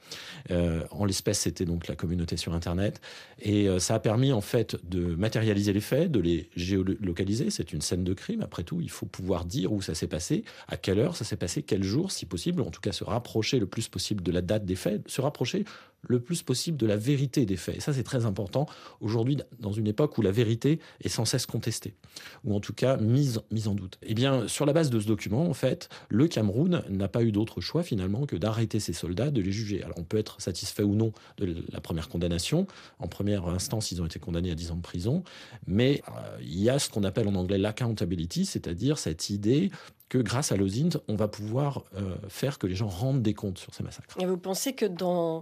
Euh, 0.52 0.84
en 0.92 1.06
l'espèce, 1.06 1.40
c'était 1.40 1.66
donc 1.66 1.88
la 1.88 1.96
communauté 1.96 2.38
sur 2.38 2.54
Internet. 2.54 3.02
Et 3.42 3.68
euh, 3.68 3.80
ça 3.80 3.96
a 3.96 4.00
permis 4.00 4.32
en 4.32 4.42
fait 4.42 4.78
de 4.88 5.16
matérialiser 5.16 5.74
les 5.74 5.82
faits, 5.82 6.12
de 6.12 6.20
les 6.20 6.50
géolocaliser. 6.56 7.50
C'est 7.50 7.74
une 7.74 7.82
scène 7.82 8.04
de 8.04 8.14
crime. 8.14 8.42
Après 8.42 8.64
tout, 8.64 8.82
il 8.82 8.90
faut 8.90 9.06
pouvoir 9.06 9.46
dire 9.46 9.74
où 9.74 9.82
ça 9.82 9.96
s'est 9.96 10.08
passé, 10.08 10.44
à 10.68 10.78
quelle 10.78 11.00
heure 11.00 11.16
ça 11.16 11.26
s'est 11.26 11.38
passé, 11.38 11.64
quel 11.64 11.84
jour, 11.84 12.12
si 12.12 12.26
possible. 12.26 12.62
En 12.62 12.70
tout 12.70 12.82
cas, 12.82 12.92
se 12.92 13.04
rapprocher 13.04 13.60
le 13.60 13.66
plus 13.66 13.88
possible 13.88 14.24
de 14.24 14.32
la 14.32 14.42
date 14.42 14.66
des 14.66 14.76
faits, 14.76 15.02
se 15.08 15.22
rapprocher 15.22 15.66
le 16.08 16.20
plus 16.20 16.44
possible 16.44 16.78
de 16.78 16.86
la 16.86 16.98
vérité 16.98 17.46
des 17.46 17.58
faits. 17.58 17.78
Et 17.78 17.80
ça, 17.80 17.94
c'est 17.94 18.04
très 18.04 18.26
important 18.26 18.68
aujourd'hui, 19.02 19.38
dans 19.60 19.72
une 19.72 19.88
époque 19.88 20.18
où 20.18 20.22
la 20.22 20.32
vérité 20.32 20.80
est 21.02 21.10
sans 21.10 21.26
cesse 21.26 21.46
contestée, 21.46 21.96
ou 22.44 22.56
en 22.56 22.60
tout 22.60 22.74
cas 22.74 22.98
mise, 22.98 23.42
mise 23.52 23.68
en 23.68 23.76
doute. 23.76 23.98
Eh 24.04 24.14
bien, 24.14 24.48
sur 24.48 24.66
la 24.66 24.74
base 24.74 24.90
de 24.90 25.00
ce 25.00 25.08
document, 25.08 25.48
en 25.48 25.54
fait, 25.54 25.90
le 26.10 26.28
Cameroun 26.28 26.84
n'a 26.90 27.08
pas 27.08 27.24
eu 27.24 27.32
d'autre 27.32 27.62
choix 27.62 27.84
finalement 27.84 28.26
que 28.26 28.36
d'arrêter 28.36 28.80
ses 28.80 28.94
soldats, 28.94 29.32
de 29.32 29.42
les 29.42 29.52
juger. 29.52 29.84
Alors, 29.84 29.98
on 29.98 30.04
peut 30.04 30.18
être 30.18 30.42
satisfait 30.42 30.84
ou 30.84 30.96
non 30.96 31.12
de 31.38 31.64
la 31.72 31.82
première 31.82 32.10
condamnation. 32.10 32.68
En 33.00 33.08
première 33.08 33.48
instance, 33.48 33.92
ils 33.92 34.02
ont 34.02 34.06
été 34.06 34.20
condamnés 34.20 34.52
à 34.52 34.56
10 34.56 34.72
ans 34.72 34.76
de 34.76 34.82
prison. 34.82 35.24
Mais 35.68 36.02
euh, 36.10 36.38
il 36.42 36.60
y 36.60 36.70
a 36.70 36.80
ce 36.80 36.90
qu'on 36.90 37.04
appelle 37.04 37.28
en 37.28 37.36
anglais 37.36 37.58
l'accountability, 37.58 38.46
c'est-à-dire 38.46 38.98
cette 38.98 39.30
idée 39.30 39.72
que 40.14 40.20
grâce 40.20 40.52
à 40.52 40.58
l'OSINT, 40.58 41.00
on 41.08 41.16
va 41.16 41.28
pouvoir 41.28 41.82
euh, 41.96 42.16
faire 42.30 42.60
que 42.60 42.68
les 42.68 42.76
gens 42.76 42.88
rendent 42.88 43.24
des 43.24 43.34
comptes 43.34 43.58
sur 43.58 43.74
ces 43.74 43.82
massacres. 43.82 44.16
Et 44.20 44.28
vous 44.28 44.38
pensez 44.38 44.74
que 44.74 44.86
dans 44.86 45.42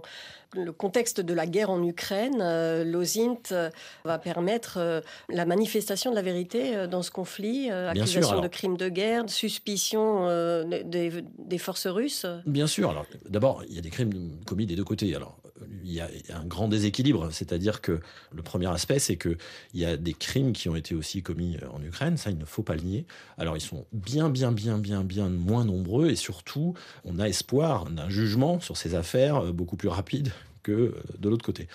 le 0.54 0.72
contexte 0.72 1.20
de 1.20 1.34
la 1.34 1.46
guerre 1.46 1.68
en 1.68 1.82
Ukraine, 1.82 2.40
euh, 2.40 2.82
l'OSINT 2.82 3.52
euh, 3.52 3.68
va 4.06 4.18
permettre 4.18 5.02
la 5.28 5.44
manifestation 5.44 6.10
de 6.10 6.16
la 6.16 6.22
vérité 6.22 6.86
dans 6.86 7.02
ce 7.02 7.10
conflit, 7.10 7.70
accusation 7.70 8.40
de 8.40 8.48
crimes 8.48 8.78
de 8.78 8.88
guerre, 8.88 9.28
suspicion 9.28 10.26
des, 10.64 11.58
forces 11.58 11.86
russes? 11.86 12.24
Bien 12.46 12.66
sûr. 12.66 12.88
Alors, 12.88 13.04
d'abord, 13.28 13.62
il 13.68 13.74
y 13.74 13.78
a 13.78 13.82
des 13.82 13.90
crimes 13.90 14.40
commis 14.46 14.64
des 14.64 14.74
deux 14.74 14.84
côtés. 14.84 15.14
Alors, 15.14 15.36
il 15.84 15.92
y 15.92 16.00
a 16.00 16.08
un 16.34 16.44
grand 16.44 16.68
déséquilibre, 16.68 17.28
c'est-à-dire 17.30 17.80
que 17.80 18.00
le 18.32 18.42
premier 18.42 18.68
aspect, 18.68 18.98
c'est 18.98 19.16
qu'il 19.16 19.36
y 19.74 19.84
a 19.84 19.96
des 19.96 20.14
crimes 20.14 20.52
qui 20.52 20.68
ont 20.68 20.76
été 20.76 20.94
aussi 20.94 21.22
commis 21.22 21.56
en 21.72 21.82
Ukraine, 21.82 22.16
ça 22.16 22.30
il 22.30 22.38
ne 22.38 22.44
faut 22.44 22.62
pas 22.62 22.74
le 22.74 22.82
nier. 22.82 23.06
Alors 23.38 23.56
ils 23.56 23.62
sont 23.62 23.86
bien, 23.92 24.30
bien, 24.30 24.52
bien, 24.52 24.78
bien, 24.78 25.04
bien 25.04 25.28
moins 25.28 25.64
nombreux 25.64 26.10
et 26.10 26.16
surtout, 26.16 26.74
on 27.04 27.18
a 27.18 27.28
espoir 27.28 27.86
d'un 27.86 28.08
jugement 28.08 28.60
sur 28.60 28.76
ces 28.76 28.94
affaires 28.94 29.36
euh, 29.36 29.52
beaucoup 29.52 29.76
plus 29.76 29.88
rapide 29.88 30.32
que 30.62 30.72
euh, 30.72 30.94
de 31.18 31.28
l'autre 31.28 31.44
côté. 31.44 31.68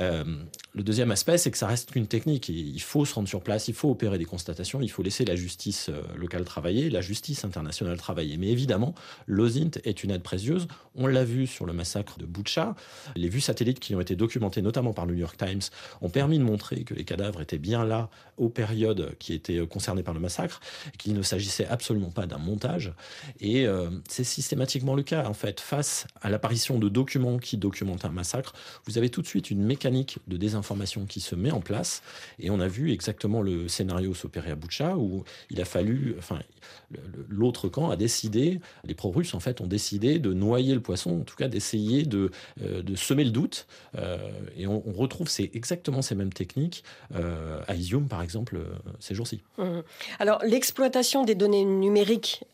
Euh, 0.00 0.24
le 0.72 0.82
deuxième 0.82 1.10
aspect, 1.10 1.36
c'est 1.36 1.50
que 1.50 1.58
ça 1.58 1.66
reste 1.66 1.90
qu'une 1.90 2.06
technique. 2.06 2.48
Il 2.48 2.80
faut 2.80 3.04
se 3.04 3.14
rendre 3.14 3.28
sur 3.28 3.42
place, 3.42 3.68
il 3.68 3.74
faut 3.74 3.90
opérer 3.90 4.18
des 4.18 4.24
constatations, 4.24 4.80
il 4.80 4.90
faut 4.90 5.02
laisser 5.02 5.24
la 5.24 5.36
justice 5.36 5.88
euh, 5.88 6.00
locale 6.16 6.44
travailler, 6.44 6.90
la 6.90 7.00
justice 7.00 7.44
internationale 7.44 7.96
travailler. 7.96 8.36
Mais 8.36 8.48
évidemment, 8.48 8.94
l'OSINT 9.26 9.80
est 9.84 10.04
une 10.04 10.10
aide 10.10 10.22
précieuse. 10.22 10.68
On 10.94 11.06
l'a 11.06 11.24
vu 11.24 11.46
sur 11.46 11.66
le 11.66 11.72
massacre 11.72 12.18
de 12.18 12.26
Boucha. 12.26 12.74
Les 13.16 13.28
vues 13.28 13.40
satellites 13.40 13.80
qui 13.80 13.94
ont 13.94 14.00
été 14.00 14.16
documentées 14.16 14.62
notamment 14.62 14.92
par 14.92 15.06
le 15.06 15.14
New 15.14 15.20
York 15.20 15.36
Times 15.36 15.60
ont 16.00 16.08
permis 16.08 16.38
de 16.38 16.44
montrer 16.44 16.84
que 16.84 16.94
les 16.94 17.04
cadavres 17.04 17.40
étaient 17.40 17.58
bien 17.58 17.84
là 17.84 18.08
aux 18.36 18.48
périodes 18.48 19.16
qui 19.18 19.34
étaient 19.34 19.66
concernées 19.66 20.02
par 20.02 20.14
le 20.14 20.20
massacre, 20.20 20.60
qu'il 20.98 21.14
ne 21.14 21.22
s'agissait 21.22 21.66
absolument 21.66 22.10
pas 22.10 22.26
d'un 22.26 22.38
montage. 22.38 22.92
Et 23.40 23.66
euh, 23.66 23.90
c'est 24.08 24.24
systématiquement 24.24 24.94
le 24.94 25.02
cas, 25.02 25.26
en 25.26 25.34
fait. 25.34 25.60
Face 25.60 26.06
à 26.22 26.30
l'apparition 26.30 26.78
de 26.78 26.88
documents 26.88 27.38
qui 27.38 27.58
documentent 27.58 28.04
un 28.04 28.10
massacre, 28.10 28.54
vous 28.86 28.98
avez 28.98 29.10
tout 29.10 29.20
de 29.20 29.26
suite 29.26 29.50
une 29.50 29.64
de 29.90 30.36
désinformation 30.36 31.06
qui 31.06 31.20
se 31.20 31.34
met 31.34 31.50
en 31.50 31.60
place. 31.60 32.02
Et 32.38 32.50
on 32.50 32.60
a 32.60 32.68
vu 32.68 32.92
exactement 32.92 33.42
le 33.42 33.68
scénario 33.68 34.14
s'opérer 34.14 34.50
à 34.50 34.54
Boucha, 34.54 34.96
où 34.96 35.24
il 35.50 35.60
a 35.60 35.64
fallu, 35.64 36.14
enfin, 36.18 36.40
l'autre 37.28 37.68
camp 37.68 37.90
a 37.90 37.96
décidé, 37.96 38.60
les 38.84 38.94
pro-russes 38.94 39.34
en 39.34 39.40
fait 39.40 39.60
ont 39.60 39.66
décidé 39.66 40.18
de 40.18 40.32
noyer 40.32 40.74
le 40.74 40.80
poisson, 40.80 41.20
en 41.20 41.24
tout 41.24 41.36
cas 41.36 41.48
d'essayer 41.48 42.04
de, 42.04 42.30
euh, 42.62 42.82
semer 42.96 43.24
le 43.24 43.30
doute. 43.30 43.66
Euh, 43.96 44.18
et 44.56 44.66
on, 44.66 44.80
retrouve 45.00 45.28
c'est 45.28 45.50
exactement 45.54 46.02
ces 46.02 46.14
mêmes 46.14 46.32
techniques 46.32 46.84
euh, 47.14 47.62
à 47.68 47.74
Isium 47.74 48.08
par 48.08 48.22
exemple 48.22 48.58
ces 48.98 49.14
jours-ci. 49.14 49.40
Mmh. 49.56 49.80
Alors 50.18 50.42
l'exploitation 50.44 51.24
des 51.24 51.34
données 51.34 51.64
numériques 51.64 52.44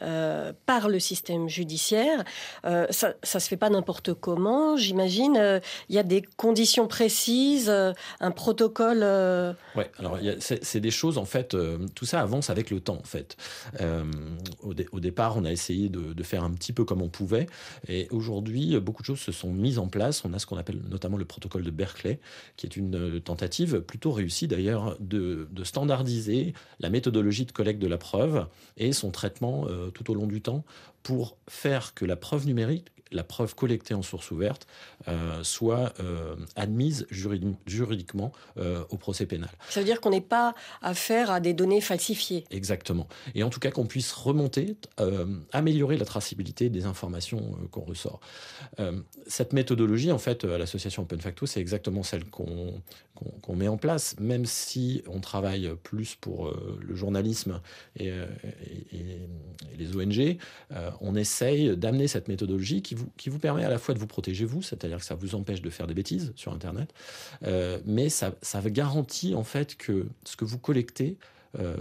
par 0.66 0.88
le 0.88 1.00
système 1.00 1.48
judiciaire, 1.48 2.24
ça, 2.62 3.14
ça 3.22 3.40
se 3.40 3.48
fait 3.48 3.56
pas 3.56 3.70
n'importe 3.70 4.14
comment. 4.14 4.76
J'imagine 4.76 5.60
il 5.88 5.94
y 5.94 5.98
a 5.98 6.02
des 6.02 6.22
conditions 6.36 6.86
précises, 6.86 7.25
un 7.28 8.30
protocole. 8.30 9.04
Oui, 9.76 9.84
alors 9.98 10.18
c'est 10.40 10.80
des 10.80 10.90
choses 10.90 11.18
en 11.18 11.24
fait. 11.24 11.56
tout 11.94 12.04
ça 12.04 12.20
avance 12.20 12.50
avec 12.50 12.70
le 12.70 12.80
temps 12.80 12.98
en 12.98 13.04
fait 13.04 13.36
au, 14.62 15.00
départ, 15.00 15.36
on 15.36 15.44
a 15.44 15.52
essayé 15.52 15.88
de, 15.88 16.22
faire 16.22 16.44
un 16.44 16.50
petit 16.50 16.72
peu 16.72 16.84
comme 16.84 17.02
on 17.02 17.08
pouvait. 17.08 17.46
Et 17.88 18.08
aujourd'hui, 18.10 18.78
beaucoup 18.80 19.02
de 19.02 19.06
choses 19.06 19.20
se 19.20 19.32
sont 19.32 19.52
mises 19.52 19.78
en 19.78 19.86
place. 19.86 20.24
On 20.24 20.32
a 20.32 20.38
ce 20.38 20.46
qu'on 20.46 20.56
appelle 20.56 20.80
notamment 20.88 21.16
le 21.16 21.24
protocole 21.24 21.62
de 21.62 21.70
Berkeley, 21.70 22.18
qui 22.56 22.66
est 22.66 22.76
une 22.76 22.96
euh, 22.96 23.20
tentative 23.20 23.80
plutôt 23.80 24.12
réussie 24.12 24.48
d'ailleurs 24.48 24.96
de, 25.00 25.48
standardiser 25.62 26.54
la 26.78 26.90
méthodologie 26.90 27.44
de 27.44 27.52
collecte 27.52 27.80
de 27.80 27.88
la 27.88 27.98
preuve 27.98 28.46
et 28.76 28.92
son 28.92 29.10
traitement 29.10 29.66
euh, 29.68 29.90
tout 29.90 30.10
au 30.10 30.14
long 30.14 30.26
du 30.26 30.40
temps 30.40 30.64
pour 31.02 31.36
faire 31.48 31.94
que 31.94 32.04
la 32.04 32.16
preuve 32.16 32.46
numérique 32.46 32.86
la 33.12 33.24
preuve 33.24 33.54
collectée 33.54 33.94
en 33.94 34.02
source 34.02 34.30
ouverte 34.30 34.66
euh, 35.08 35.44
soit 35.44 35.92
euh, 36.00 36.34
admise 36.56 37.06
juridiquement 37.66 38.32
euh, 38.58 38.84
au 38.90 38.96
procès 38.96 39.26
pénal. 39.26 39.50
Ça 39.68 39.80
veut 39.80 39.86
dire 39.86 40.00
qu'on 40.00 40.10
n'est 40.10 40.20
pas 40.20 40.54
affaire 40.82 41.30
à 41.30 41.40
des 41.40 41.54
données 41.54 41.80
falsifiées. 41.80 42.44
Exactement. 42.50 43.06
Et 43.34 43.42
en 43.42 43.50
tout 43.50 43.60
cas 43.60 43.70
qu'on 43.70 43.86
puisse 43.86 44.12
remonter, 44.12 44.76
améliorer 45.52 45.96
la 45.96 46.04
traçabilité 46.04 46.68
des 46.68 46.86
informations 46.86 47.56
qu'on 47.70 47.82
ressort. 47.82 48.20
cette 49.26 49.52
méthodologie, 49.52 50.12
en 50.12 50.18
fait, 50.18 50.44
à 50.44 50.58
l'association 50.58 51.02
Open 51.02 51.20
Facto, 51.20 51.46
c'est 51.46 51.60
exactement 51.60 52.02
celle 52.02 52.24
qu'on 52.24 53.54
met 53.54 53.68
en 53.68 53.76
place, 53.76 54.16
même 54.18 54.46
si 54.46 55.02
on 55.08 55.20
travaille 55.20 55.70
plus 55.82 56.14
pour 56.14 56.52
le 56.80 56.94
journalisme 56.94 57.60
et, 57.98 58.08
et 58.08 59.28
les 59.78 59.96
ONG, 59.96 60.38
on 61.00 61.14
essaye 61.14 61.76
d'amener 61.76 62.08
cette 62.08 62.28
méthodologie 62.28 62.82
qui 62.82 62.95
qui 63.16 63.30
vous 63.30 63.38
permet 63.38 63.64
à 63.64 63.68
la 63.68 63.78
fois 63.78 63.94
de 63.94 63.98
vous 63.98 64.06
protéger 64.06 64.44
vous, 64.44 64.62
c'est-à-dire 64.62 64.98
que 64.98 65.04
ça 65.04 65.14
vous 65.14 65.34
empêche 65.34 65.62
de 65.62 65.70
faire 65.70 65.86
des 65.86 65.94
bêtises 65.94 66.32
sur 66.36 66.52
Internet, 66.52 66.92
euh, 67.44 67.78
mais 67.84 68.08
ça, 68.08 68.34
ça 68.42 68.60
garantit 68.62 69.34
en 69.34 69.44
fait 69.44 69.76
que 69.76 70.06
ce 70.24 70.36
que 70.36 70.44
vous 70.44 70.58
collectez 70.58 71.16
euh, 71.58 71.74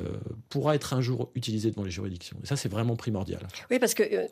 pourra 0.47 0.75
être 0.75 0.93
un 0.93 1.01
jour 1.01 1.29
utilisé 1.35 1.69
devant 1.69 1.83
les 1.83 1.91
juridictions. 1.91 2.37
Et 2.43 2.47
ça, 2.47 2.55
c'est 2.55 2.69
vraiment 2.69 2.95
primordial. 2.95 3.41
Oui, 3.69 3.77
parce 3.77 3.93
que 3.93 4.03
euh, 4.03 4.27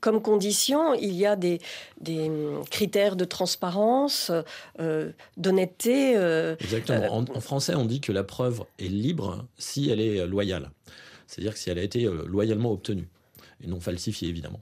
comme 0.00 0.20
condition, 0.20 0.92
il 0.94 1.14
y 1.14 1.24
a 1.24 1.34
des, 1.34 1.60
des 2.00 2.30
critères 2.70 3.16
de 3.16 3.24
transparence, 3.24 4.30
d'honnêteté. 5.36 6.14
Exactement. 6.60 7.14
En, 7.14 7.24
en, 7.24 7.40
français, 7.40 7.74
on 7.74 7.86
dit 7.86 8.00
que 8.00 8.12
la 8.12 8.24
preuve 8.24 8.64
est 8.78 8.88
libre 8.88 9.46
si 9.56 9.88
elle 9.88 10.00
est 10.00 10.26
loyale. 10.26 10.70
C'est-à-dire 11.26 11.54
que 11.54 11.58
si 11.58 11.70
elle 11.70 11.78
a 11.78 11.82
été 11.82 12.06
loyalement 12.26 12.72
obtenue. 12.72 13.08
Et 13.62 13.66
non 13.66 13.80
falsifiés 13.80 14.28
évidemment. 14.28 14.60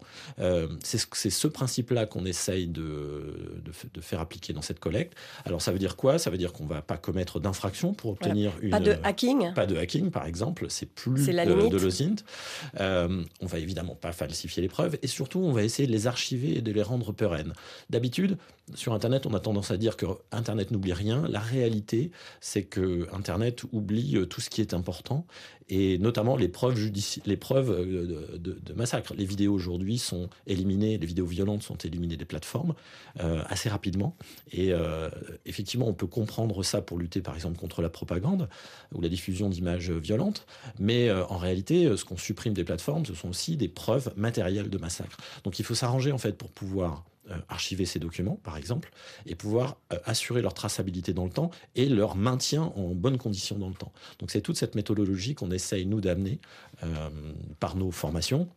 c'est 0.83 1.31
ce 1.31 1.49
principe-là 1.49 2.07
qu'on 2.07 2.25
essaye 2.25 2.67
de, 2.67 3.63
de, 3.65 4.01
faire 4.01 4.21
appliquer 4.21 4.53
dans 4.53 4.63
cette 4.63 4.81
collecte. 4.81 5.15
Alors 5.45 5.63
ça 5.63 5.73
veut 5.73 5.79
dire 5.79 5.97
quoi? 5.97 6.19
Ça 6.19 6.31
veut 6.31 6.39
dire 6.39 6.53
qu'on 6.53 6.65
ne 6.65 6.69
va 6.69 6.83
pas 6.83 6.97
commettre 6.97 7.41
d'infraction 7.41 7.95
pour 7.95 8.13
obtenir 8.13 8.53
une... 8.61 8.71
Pas 8.71 8.81
de 8.81 8.97
hacking 9.03 9.53
Pas 9.55 9.67
de 9.67 9.77
hacking 9.77 10.11
par 10.11 10.27
exemple, 10.27 10.67
c'est 10.69 10.87
plus 10.87 11.27
de, 11.27 11.69
de 11.69 11.77
l'OSINT. 11.77 12.17
on 12.79 13.47
va 13.47 13.59
évidemment 13.59 13.95
pas 13.95 14.13
falsifier 14.13 14.63
les 14.63 14.69
preuves 14.69 14.99
et 15.03 15.07
surtout 15.07 15.41
on 15.41 15.53
va 15.53 15.63
essayer 15.63 15.87
de 15.87 15.93
les 15.93 16.07
archiver 16.07 16.59
et 16.59 16.63
de 16.63 16.73
les 16.73 16.83
rendre 16.83 17.13
pérennes. 17.13 17.53
D'habitude, 17.91 18.37
sur 18.75 18.93
Internet, 18.93 19.27
on 19.27 19.35
a 19.35 19.41
tendance 19.41 19.71
à 19.71 19.77
dire 19.77 19.97
que 19.97 20.07
Internet 20.33 20.71
n'oublie 20.71 20.93
rien. 20.93 21.27
La 21.29 21.41
réalité, 21.41 22.11
c'est 22.41 22.63
que 22.63 23.09
Internet 23.13 23.65
oublie 23.73 24.17
euh, 24.17 24.27
tout 24.27 24.41
ce 24.41 24.51
qui 24.51 24.61
est 24.61 24.75
important, 24.75 25.27
et 25.69 25.99
notamment 25.99 26.37
les 26.37 26.49
preuves, 26.49 26.79
les 27.27 27.37
preuves 27.37 27.71
euh, 27.71 28.39
de, 28.39 28.75
Les 29.17 29.25
vidéos 29.25 29.55
aujourd'hui 29.55 29.99
sont 29.99 30.29
éliminées, 30.47 30.99
les 30.99 31.07
vidéos 31.07 31.27
violentes 31.27 31.63
sont 31.63 31.77
éliminées 31.77 32.17
des 32.17 32.25
plateformes 32.25 32.75
euh, 33.21 33.43
assez 33.47 33.69
rapidement. 33.69 34.17
Et 34.53 34.73
effectivement, 35.47 35.87
on 35.89 35.95
peut 35.95 36.07
comprendre 36.07 36.63
ça 36.63 36.83
pour 36.83 36.99
lutter, 36.99 37.21
par 37.21 37.35
exemple, 37.35 37.59
contre 37.59 37.83
la 37.83 37.89
propagande 37.89 38.49
ou 38.93 39.01
la 39.01 39.09
diffusion 39.09 39.49
d'images 39.49 39.91
violentes. 39.91 40.47
Mais 40.79 41.11
en 41.11 41.37
réalité, 41.37 41.97
ce 41.97 42.05
qu'on 42.05 42.17
supprime 42.17 42.55
des 42.55 42.65
plateformes, 42.65 43.07
ce 43.07 43.15
sont 43.15 43.29
aussi 43.29 43.57
des 43.57 43.69
preuves 43.69 44.13
matérielles 44.17 44.71
de 44.71 44.79
massacres. 44.79 45.19
Donc 45.45 45.59
il 45.59 45.65
faut 45.65 45.75
s'arranger 45.75 46.13
en 46.13 46.19
fait 46.19 46.37
pour 46.37 46.51
pouvoir 46.51 47.05
euh, 47.31 47.37
archiver 47.49 47.85
ces 47.85 47.99
documents, 47.99 48.41
par 48.43 48.57
exemple, 48.57 48.91
et 49.27 49.35
pouvoir 49.35 49.77
euh, 49.93 49.99
assurer 50.05 50.43
leur 50.43 50.55
traçabilité 50.55 51.13
dans 51.13 51.25
le 51.25 51.31
temps 51.31 51.51
et 51.77 51.87
leur 51.87 52.17
maintien 52.17 52.73
en 52.77 52.95
bonnes 52.95 53.19
conditions 53.19 53.59
dans 53.59 53.69
le 53.69 53.75
temps. 53.75 53.93
Donc 54.19 54.31
c'est 54.31 54.41
toute 54.41 54.57
cette 54.57 54.75
méthodologie 54.75 55.35
qu'on 55.35 55.51
essaye, 55.51 55.87
nous, 55.87 56.01
d'amener 56.01 56.41
euh, 56.83 57.11
par 57.61 57.77
nos 57.77 57.91
formations 57.91 58.49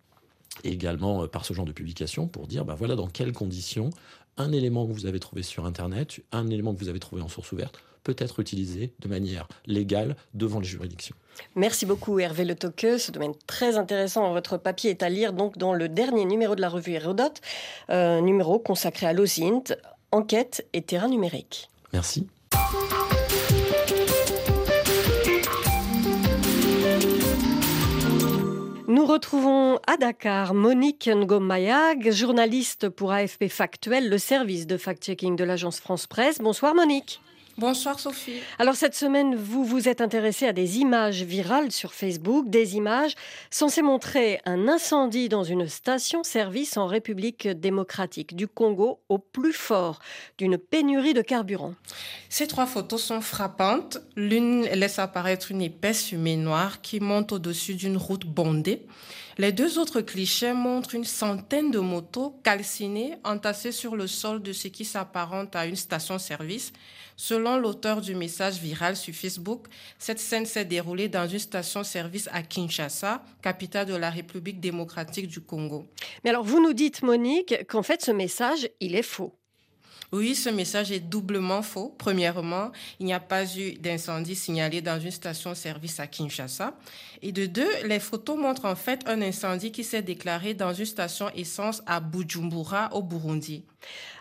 également 0.64 1.28
par 1.28 1.46
ce 1.46 1.54
genre 1.54 1.66
de 1.66 1.72
publication 1.72 2.28
pour 2.28 2.48
dire, 2.48 2.66
ben 2.66 2.76
voilà 2.76 2.96
dans 2.96 3.08
quelles 3.08 3.34
conditions 3.34 3.90
un 4.38 4.52
élément 4.52 4.88
que 4.88 4.92
vous 4.92 5.06
avez 5.06 5.20
trouvé 5.20 5.44
sur 5.44 5.66
Internet, 5.66 6.22
un 6.32 6.50
élément 6.50 6.74
que 6.74 6.80
vous 6.80 6.90
avez 6.90 7.00
trouvé 7.00 7.22
en 7.22 7.28
source 7.28 7.52
ouverte, 7.52 7.80
peut 8.04 8.16
être 8.18 8.40
utilisé 8.40 8.92
de 9.00 9.08
manière 9.08 9.48
légale 9.66 10.16
devant 10.34 10.60
les 10.60 10.66
juridictions. 10.66 11.16
Merci 11.56 11.86
beaucoup 11.86 12.20
Hervé 12.20 12.46
Le 12.46 12.56
Toque. 12.56 12.86
Ce 12.98 13.12
domaine 13.12 13.34
très 13.48 13.78
intéressant. 13.78 14.32
Votre 14.34 14.58
papier 14.58 14.92
est 14.92 15.04
à 15.04 15.10
lire 15.10 15.34
donc 15.34 15.58
dans 15.58 15.74
le 15.74 15.88
dernier 15.88 16.26
numéro 16.26 16.56
de 16.56 16.62
la 16.62 16.70
revue 16.70 16.94
Hérodote, 16.94 17.42
un 17.88 18.22
numéro 18.22 18.60
consacré 18.60 19.06
à 19.06 19.14
l'OSINT, 19.14 19.76
enquête 20.12 20.68
et 20.74 20.82
terrain 20.82 21.08
numérique. 21.08 21.70
Merci. 21.94 22.28
Nous 28.94 29.08
retrouvons 29.08 29.80
à 29.88 29.98
Dakar 29.98 30.54
Monique 30.54 31.10
Ngomayag, 31.12 32.12
journaliste 32.12 32.90
pour 32.90 33.12
AFP 33.12 33.48
Factuel, 33.48 34.08
le 34.08 34.20
service 34.20 34.68
de 34.68 34.78
fact-checking 34.78 35.36
de 35.36 35.44
l'agence 35.44 35.80
France 35.80 36.06
Presse. 36.06 36.38
Bonsoir 36.38 36.76
Monique. 36.76 37.20
Bonsoir 37.60 38.00
Sophie. 38.00 38.40
Alors 38.58 38.74
cette 38.74 38.96
semaine, 38.96 39.36
vous 39.36 39.64
vous 39.64 39.88
êtes 39.88 40.02
intéressée 40.02 40.48
à 40.48 40.54
des 40.54 40.80
images 40.80 41.22
virales 41.22 41.72
sur 41.72 41.94
Facebook, 41.94 42.50
des 42.50 42.76
images 42.76 43.14
censées 43.52 43.84
montrer 43.84 44.42
un 44.46 44.68
incendie 44.68 45.30
dans 45.30 45.44
une 45.44 45.68
station-service 45.68 46.78
en 46.78 46.88
République 46.88 47.48
démocratique 47.48 48.36
du 48.36 48.48
Congo 48.48 49.02
au 49.08 49.20
plus 49.20 49.54
fort 49.54 50.00
d'une 50.40 50.58
pénurie 50.58 51.14
de 51.14 51.22
carburant. 51.22 51.76
Ces 52.28 52.48
trois 52.48 52.66
photos 52.66 53.04
sont 53.04 53.22
frappantes. 53.22 54.00
L'une 54.16 54.64
laisse 54.64 54.98
apparaître 54.98 55.52
une 55.52 55.62
épaisse 55.62 56.06
fumée 56.06 56.38
noire 56.38 56.82
qui 56.82 57.00
monte 57.00 57.34
au-dessus 57.34 57.76
d'une 57.76 57.98
route 57.98 58.26
bondée. 58.26 58.82
Les 59.38 59.52
deux 59.52 59.80
autres 59.80 60.02
clichés 60.02 60.54
montrent 60.54 60.96
une 60.96 61.04
centaine 61.04 61.72
de 61.72 61.80
motos 61.80 62.40
calcinées 62.44 63.16
entassées 63.24 63.72
sur 63.72 63.96
le 63.96 64.08
sol 64.08 64.42
de 64.42 64.54
ce 64.54 64.68
qui 64.68 64.86
s'apparente 64.86 65.56
à 65.56 65.66
une 65.66 65.76
station-service 65.76 66.74
Selon 67.16 67.58
l'auteur 67.58 68.02
du 68.02 68.16
message 68.16 68.60
viral 68.60 68.96
sur 68.96 69.14
Facebook, 69.14 69.68
cette 70.00 70.20
scène 70.20 70.46
s'est 70.46 70.66
déroulée 70.66 71.10
dans 71.10 71.28
une 71.28 71.40
station-service 71.40 72.28
à 72.32 72.42
Kinshasa, 72.42 73.24
capitale 73.42 73.86
de 73.88 73.96
la 73.96 74.10
République 74.10 74.60
démocratique 74.60 75.28
du 75.28 75.42
Congo. 75.42 75.86
Mais 76.24 76.32
alors, 76.32 76.44
vous 76.44 76.62
nous 76.62 76.74
dites, 76.74 77.04
Monique, 77.04 77.68
qu'en 77.68 77.84
fait, 77.84 78.02
ce 78.04 78.12
message, 78.12 78.70
il 78.80 78.96
est 78.96 79.04
faux. 79.04 79.34
Oui, 80.14 80.36
ce 80.36 80.50
message 80.50 80.92
est 80.92 81.00
doublement 81.00 81.64
faux. 81.64 81.96
Premièrement, 81.98 82.72
il 83.00 83.08
n'y 83.08 83.16
a 83.16 83.20
pas 83.20 83.46
eu 83.58 83.74
d'incendie 83.74 84.36
signalé 84.36 84.80
dans 84.80 85.00
une 85.00 85.10
station-service 85.10 86.00
à 86.00 86.06
Kinshasa. 86.06 86.76
Et 87.24 87.32
de 87.32 87.48
deux, 87.48 87.68
les 87.86 88.00
photos 88.00 88.38
montrent 88.38 88.66
en 88.66 88.76
fait 88.76 89.02
un 89.08 89.24
incendie 89.24 89.72
qui 89.72 89.84
s'est 89.84 90.04
déclaré 90.04 90.54
dans 90.54 90.72
une 90.72 90.86
station 90.86 91.32
essence 91.36 91.82
à 91.88 92.00
Bujumbura, 92.00 92.94
au 92.94 93.02
Burundi. 93.02 93.64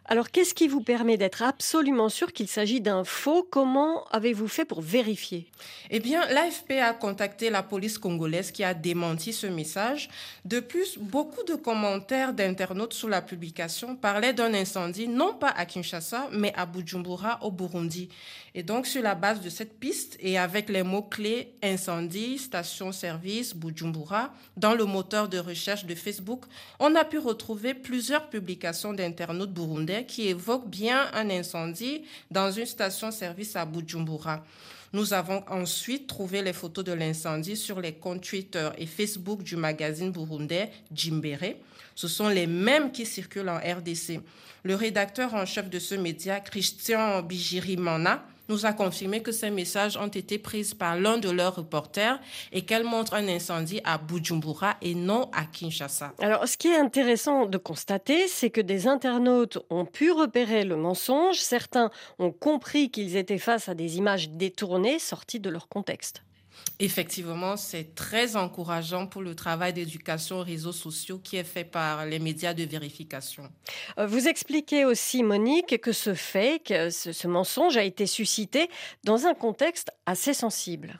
Alors, 0.05 0.31
qu'est-ce 0.31 0.53
qui 0.53 0.67
vous 0.67 0.83
permet 0.83 1.17
d'être 1.17 1.43
absolument 1.43 2.09
sûr 2.09 2.33
qu'il 2.33 2.49
s'agit 2.49 2.81
d'un 2.81 3.05
faux? 3.05 3.47
Comment 3.49 4.05
avez-vous 4.11 4.49
fait 4.49 4.65
pour 4.65 4.81
vérifier? 4.83 5.47
Eh 5.91 6.01
bien, 6.01 6.27
l'AFP 6.27 6.73
a 6.83 6.93
contacté 6.93 7.51
la 7.51 7.63
police 7.63 7.99
congolaise 7.99 8.51
qui 8.51 8.65
a 8.65 8.75
démenti 8.75 9.33
ce 9.33 9.47
message. 9.47 10.11
De 10.45 10.59
plus, 10.59 10.99
beaucoup 10.99 11.45
de 11.45 11.55
commentaires 11.55 12.35
d'internautes 12.35 12.95
sous 12.95 13.07
la 13.07 13.23
publication 13.23 13.95
parlaient 13.95 14.33
d'un 14.33 14.53
incendie, 14.55 15.07
non 15.07 15.35
pas 15.35 15.51
à 15.51 15.67
Kinshasa, 15.67 16.29
mais 16.33 16.53
à 16.57 16.67
Bujumbura, 16.67 17.39
au 17.43 17.53
Burundi. 17.53 18.09
Et 18.55 18.65
donc, 18.65 18.87
sur 18.87 19.03
la 19.03 19.15
base 19.15 19.41
de 19.41 19.49
cette 19.49 19.79
piste 19.79 20.19
et 20.21 20.37
avec 20.37 20.69
les 20.69 20.83
mots-clés 20.83 21.55
incendie, 21.63 22.39
station-service, 22.39 23.55
Bujumbura, 23.55 24.35
dans 24.57 24.75
le 24.75 24.85
moteur 24.85 25.29
de 25.29 25.39
recherche 25.39 25.87
de 25.87 25.95
Facebook, 25.95 26.45
on 26.81 26.95
a 26.97 27.05
pu 27.05 27.19
retrouver 27.19 27.73
plusieurs 27.73 28.29
publications 28.29 28.93
d'internautes 28.93 29.52
burundais 29.53 30.05
qui 30.05 30.29
évoquent 30.29 30.69
bien 30.69 31.11
un 31.13 31.31
incendie 31.31 32.03
dans 32.31 32.51
une 32.51 32.67
station-service 32.67 33.57
à 33.57 33.65
Bujumbura. 33.65 34.45
Nous 34.93 35.15
avons 35.15 35.43
ensuite 35.49 36.07
trouvé 36.07 36.43
les 36.43 36.53
photos 36.53 36.85
de 36.85 36.93
l'incendie 36.93 37.57
sur 37.57 37.81
les 37.81 37.95
comptes 37.95 38.23
Twitter 38.23 38.69
et 38.77 38.87
Facebook 38.87 39.43
du 39.43 39.57
magazine 39.57 40.11
burundais 40.11 40.71
Jimbere. 40.95 41.57
Ce 41.95 42.09
sont 42.09 42.29
les 42.29 42.47
mêmes 42.47 42.93
qui 42.93 43.07
circulent 43.07 43.49
en 43.49 43.59
RDC. 43.59 44.21
Le 44.65 44.75
rédacteur 44.75 45.35
en 45.35 45.47
chef 45.47 45.71
de 45.71 45.79
ce 45.79 45.95
média, 45.95 46.41
Christian 46.41 47.23
Bijirimana, 47.23 48.25
nous 48.49 48.67
a 48.67 48.73
confirmé 48.73 49.23
que 49.23 49.33
ces 49.33 49.51
messages 49.51 49.97
ont 49.97 50.09
été 50.09 50.39
pris 50.39 50.73
par 50.79 50.97
l'un 50.97 51.19
de 51.19 51.31
leurs 51.31 51.57
reporters 51.57 52.21
et 52.53 52.63
qu'elles 52.63 52.85
montrent 52.85 53.15
un 53.15 53.29
incendie 53.29 53.81
à 53.85 53.99
Bujumbura 53.99 54.77
et 54.83 54.95
non 54.95 55.31
à 55.33 55.45
Kinshasa. 55.45 56.13
Alors, 56.21 56.47
ce 56.47 56.57
qui 56.57 56.69
est 56.69 56.79
intéressant 56.79 57.47
de 57.47 57.59
constater, 57.59 58.29
c'est 58.29 58.51
que 58.51 58.61
des 58.61 58.87
internautes 58.87 59.59
ont 59.71 59.85
pu 59.85 60.11
repérer 60.11 60.65
le 60.65 60.77
mensonge. 60.77 61.37
Certains 61.37 61.91
ont 62.19 62.33
compris 62.33 62.91
qu'ils 62.91 63.17
étaient 63.17 63.39
face 63.39 63.69
à 63.69 63.75
des 63.75 63.97
images 63.97 64.31
détournées 64.31 64.99
sorties 64.99 65.41
de 65.41 65.51
leur 65.51 65.69
contexte. 65.69 66.23
Effectivement, 66.85 67.57
c'est 67.57 67.95
très 67.95 68.35
encourageant 68.35 69.07
pour 69.07 69.23
le 69.23 69.37
travail 69.37 69.73
d'éducation 69.73 70.41
aux 70.41 70.43
réseaux 70.43 70.73
sociaux 70.73 71.21
qui 71.23 71.37
est 71.37 71.45
fait 71.45 71.63
par 71.63 72.07
les 72.07 72.19
médias 72.19 72.55
de 72.55 72.65
vérification. 72.65 73.49
Euh, 73.99 74.07
vous 74.09 74.27
expliquez 74.27 74.85
aussi, 74.85 75.23
Monique, 75.23 75.81
que 75.81 75.93
ce 75.93 76.13
fake, 76.13 76.75
ce, 76.91 77.13
ce 77.13 77.29
mensonge 77.29 77.77
a 77.77 77.85
été 77.85 78.07
suscité 78.07 78.69
dans 79.05 79.27
un 79.27 79.35
contexte 79.35 79.93
assez 80.07 80.35
sensible. 80.35 80.99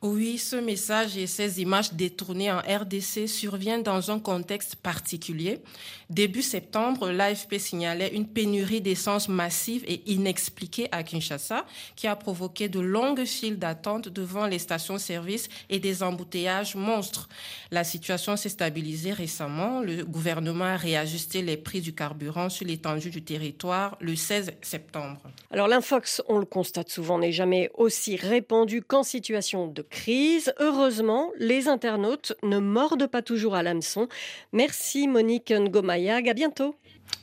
Oui, 0.00 0.38
ce 0.38 0.56
message 0.56 1.16
et 1.18 1.26
ces 1.26 1.60
images 1.60 1.92
détournées 1.92 2.50
en 2.50 2.58
RDC 2.58 3.28
surviennent 3.28 3.82
dans 3.82 4.10
un 4.10 4.18
contexte 4.18 4.76
particulier. 4.76 5.60
Début 6.08 6.42
septembre, 6.42 7.10
l'AFP 7.10 7.58
signalait 7.58 8.14
une 8.14 8.26
pénurie 8.26 8.80
d'essence 8.80 9.28
massive 9.28 9.84
et 9.86 10.02
inexpliquée 10.10 10.88
à 10.92 11.02
Kinshasa 11.02 11.66
qui 11.96 12.06
a 12.06 12.16
provoqué 12.16 12.68
de 12.68 12.80
longues 12.80 13.24
files 13.24 13.58
d'attente 13.58 14.08
devant 14.08 14.46
les 14.46 14.58
stations-service 14.58 15.48
et 15.68 15.78
des 15.78 16.02
embouteillages 16.02 16.74
monstres. 16.74 17.28
La 17.70 17.84
situation 17.84 18.36
s'est 18.36 18.48
stabilisée 18.48 19.12
récemment. 19.12 19.80
Le 19.80 20.04
gouvernement 20.04 20.64
a 20.64 20.76
réajusté 20.76 21.42
les 21.42 21.56
prix 21.56 21.80
du 21.80 21.94
carburant 21.94 22.48
sur 22.48 22.66
l'étendue 22.66 23.10
du 23.10 23.22
territoire 23.22 23.96
le 24.00 24.16
16 24.16 24.52
septembre. 24.62 25.20
Alors 25.50 25.68
l'infox, 25.68 26.22
on 26.28 26.38
le 26.38 26.46
constate 26.46 26.88
souvent, 26.88 27.18
n'est 27.18 27.32
jamais 27.32 27.70
aussi 27.74 28.16
répandu 28.16 28.82
qu'en 28.82 29.02
situation 29.02 29.66
de 29.66 29.81
crise. 29.82 30.52
Heureusement, 30.58 31.30
les 31.38 31.68
internautes 31.68 32.34
ne 32.42 32.58
mordent 32.58 33.06
pas 33.06 33.22
toujours 33.22 33.54
à 33.54 33.62
l'hameçon. 33.62 34.08
Merci 34.52 35.08
Monique 35.08 35.52
Ngomayag. 35.52 36.28
À 36.28 36.34
bientôt. 36.34 36.74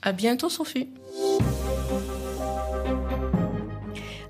À 0.02 0.12
bientôt 0.12 0.50
Sophie. 0.50 0.90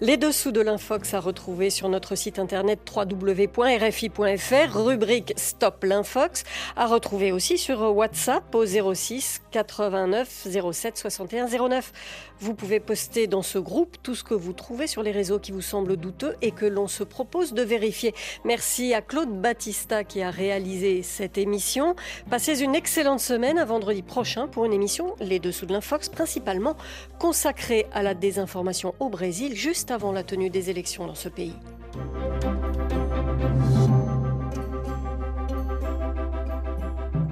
Les 0.01 0.15
dessous 0.15 0.53
de 0.53 0.61
l'Infox 0.61 1.13
à 1.13 1.19
retrouver 1.19 1.69
sur 1.69 1.89
notre 1.89 2.15
site 2.15 2.39
internet 2.39 2.79
www.rfi.fr, 2.95 4.77
rubrique 4.77 5.33
Stop 5.35 5.83
l'Infox, 5.83 6.45
à 6.77 6.87
retrouver 6.87 7.33
aussi 7.33 7.57
sur 7.57 7.81
WhatsApp 7.93 8.55
au 8.55 8.65
06 8.65 9.41
89 9.51 10.47
07 10.71 10.97
61 10.97 11.47
09. 11.47 11.91
Vous 12.39 12.53
pouvez 12.53 12.79
poster 12.79 13.27
dans 13.27 13.41
ce 13.41 13.59
groupe 13.59 13.97
tout 14.01 14.15
ce 14.15 14.23
que 14.23 14.33
vous 14.33 14.53
trouvez 14.53 14.87
sur 14.87 15.03
les 15.03 15.11
réseaux 15.11 15.37
qui 15.37 15.51
vous 15.51 15.61
semblent 15.61 15.97
douteux 15.97 16.37
et 16.41 16.51
que 16.51 16.65
l'on 16.65 16.87
se 16.87 17.03
propose 17.03 17.51
de 17.51 17.61
vérifier. 17.61 18.15
Merci 18.45 18.93
à 18.93 19.01
Claude 19.01 19.41
Battista 19.41 20.05
qui 20.05 20.21
a 20.21 20.31
réalisé 20.31 21.03
cette 21.03 21.37
émission. 21.37 21.97
Passez 22.29 22.61
une 22.63 22.73
excellente 22.73 23.19
semaine 23.19 23.57
à 23.57 23.65
vendredi 23.65 24.01
prochain 24.01 24.47
pour 24.47 24.63
une 24.63 24.71
émission 24.71 25.17
Les 25.19 25.39
Dessous 25.39 25.65
de 25.65 25.73
l'Infox, 25.73 26.07
principalement 26.07 26.77
consacrée 27.19 27.85
à 27.91 28.01
la 28.01 28.13
désinformation 28.13 28.95
au 29.01 29.09
Brésil 29.09 29.57
avant 29.91 30.11
la 30.11 30.23
tenue 30.23 30.49
des 30.49 30.69
élections 30.69 31.07
dans 31.07 31.15
ce 31.15 31.29
pays. 31.29 31.55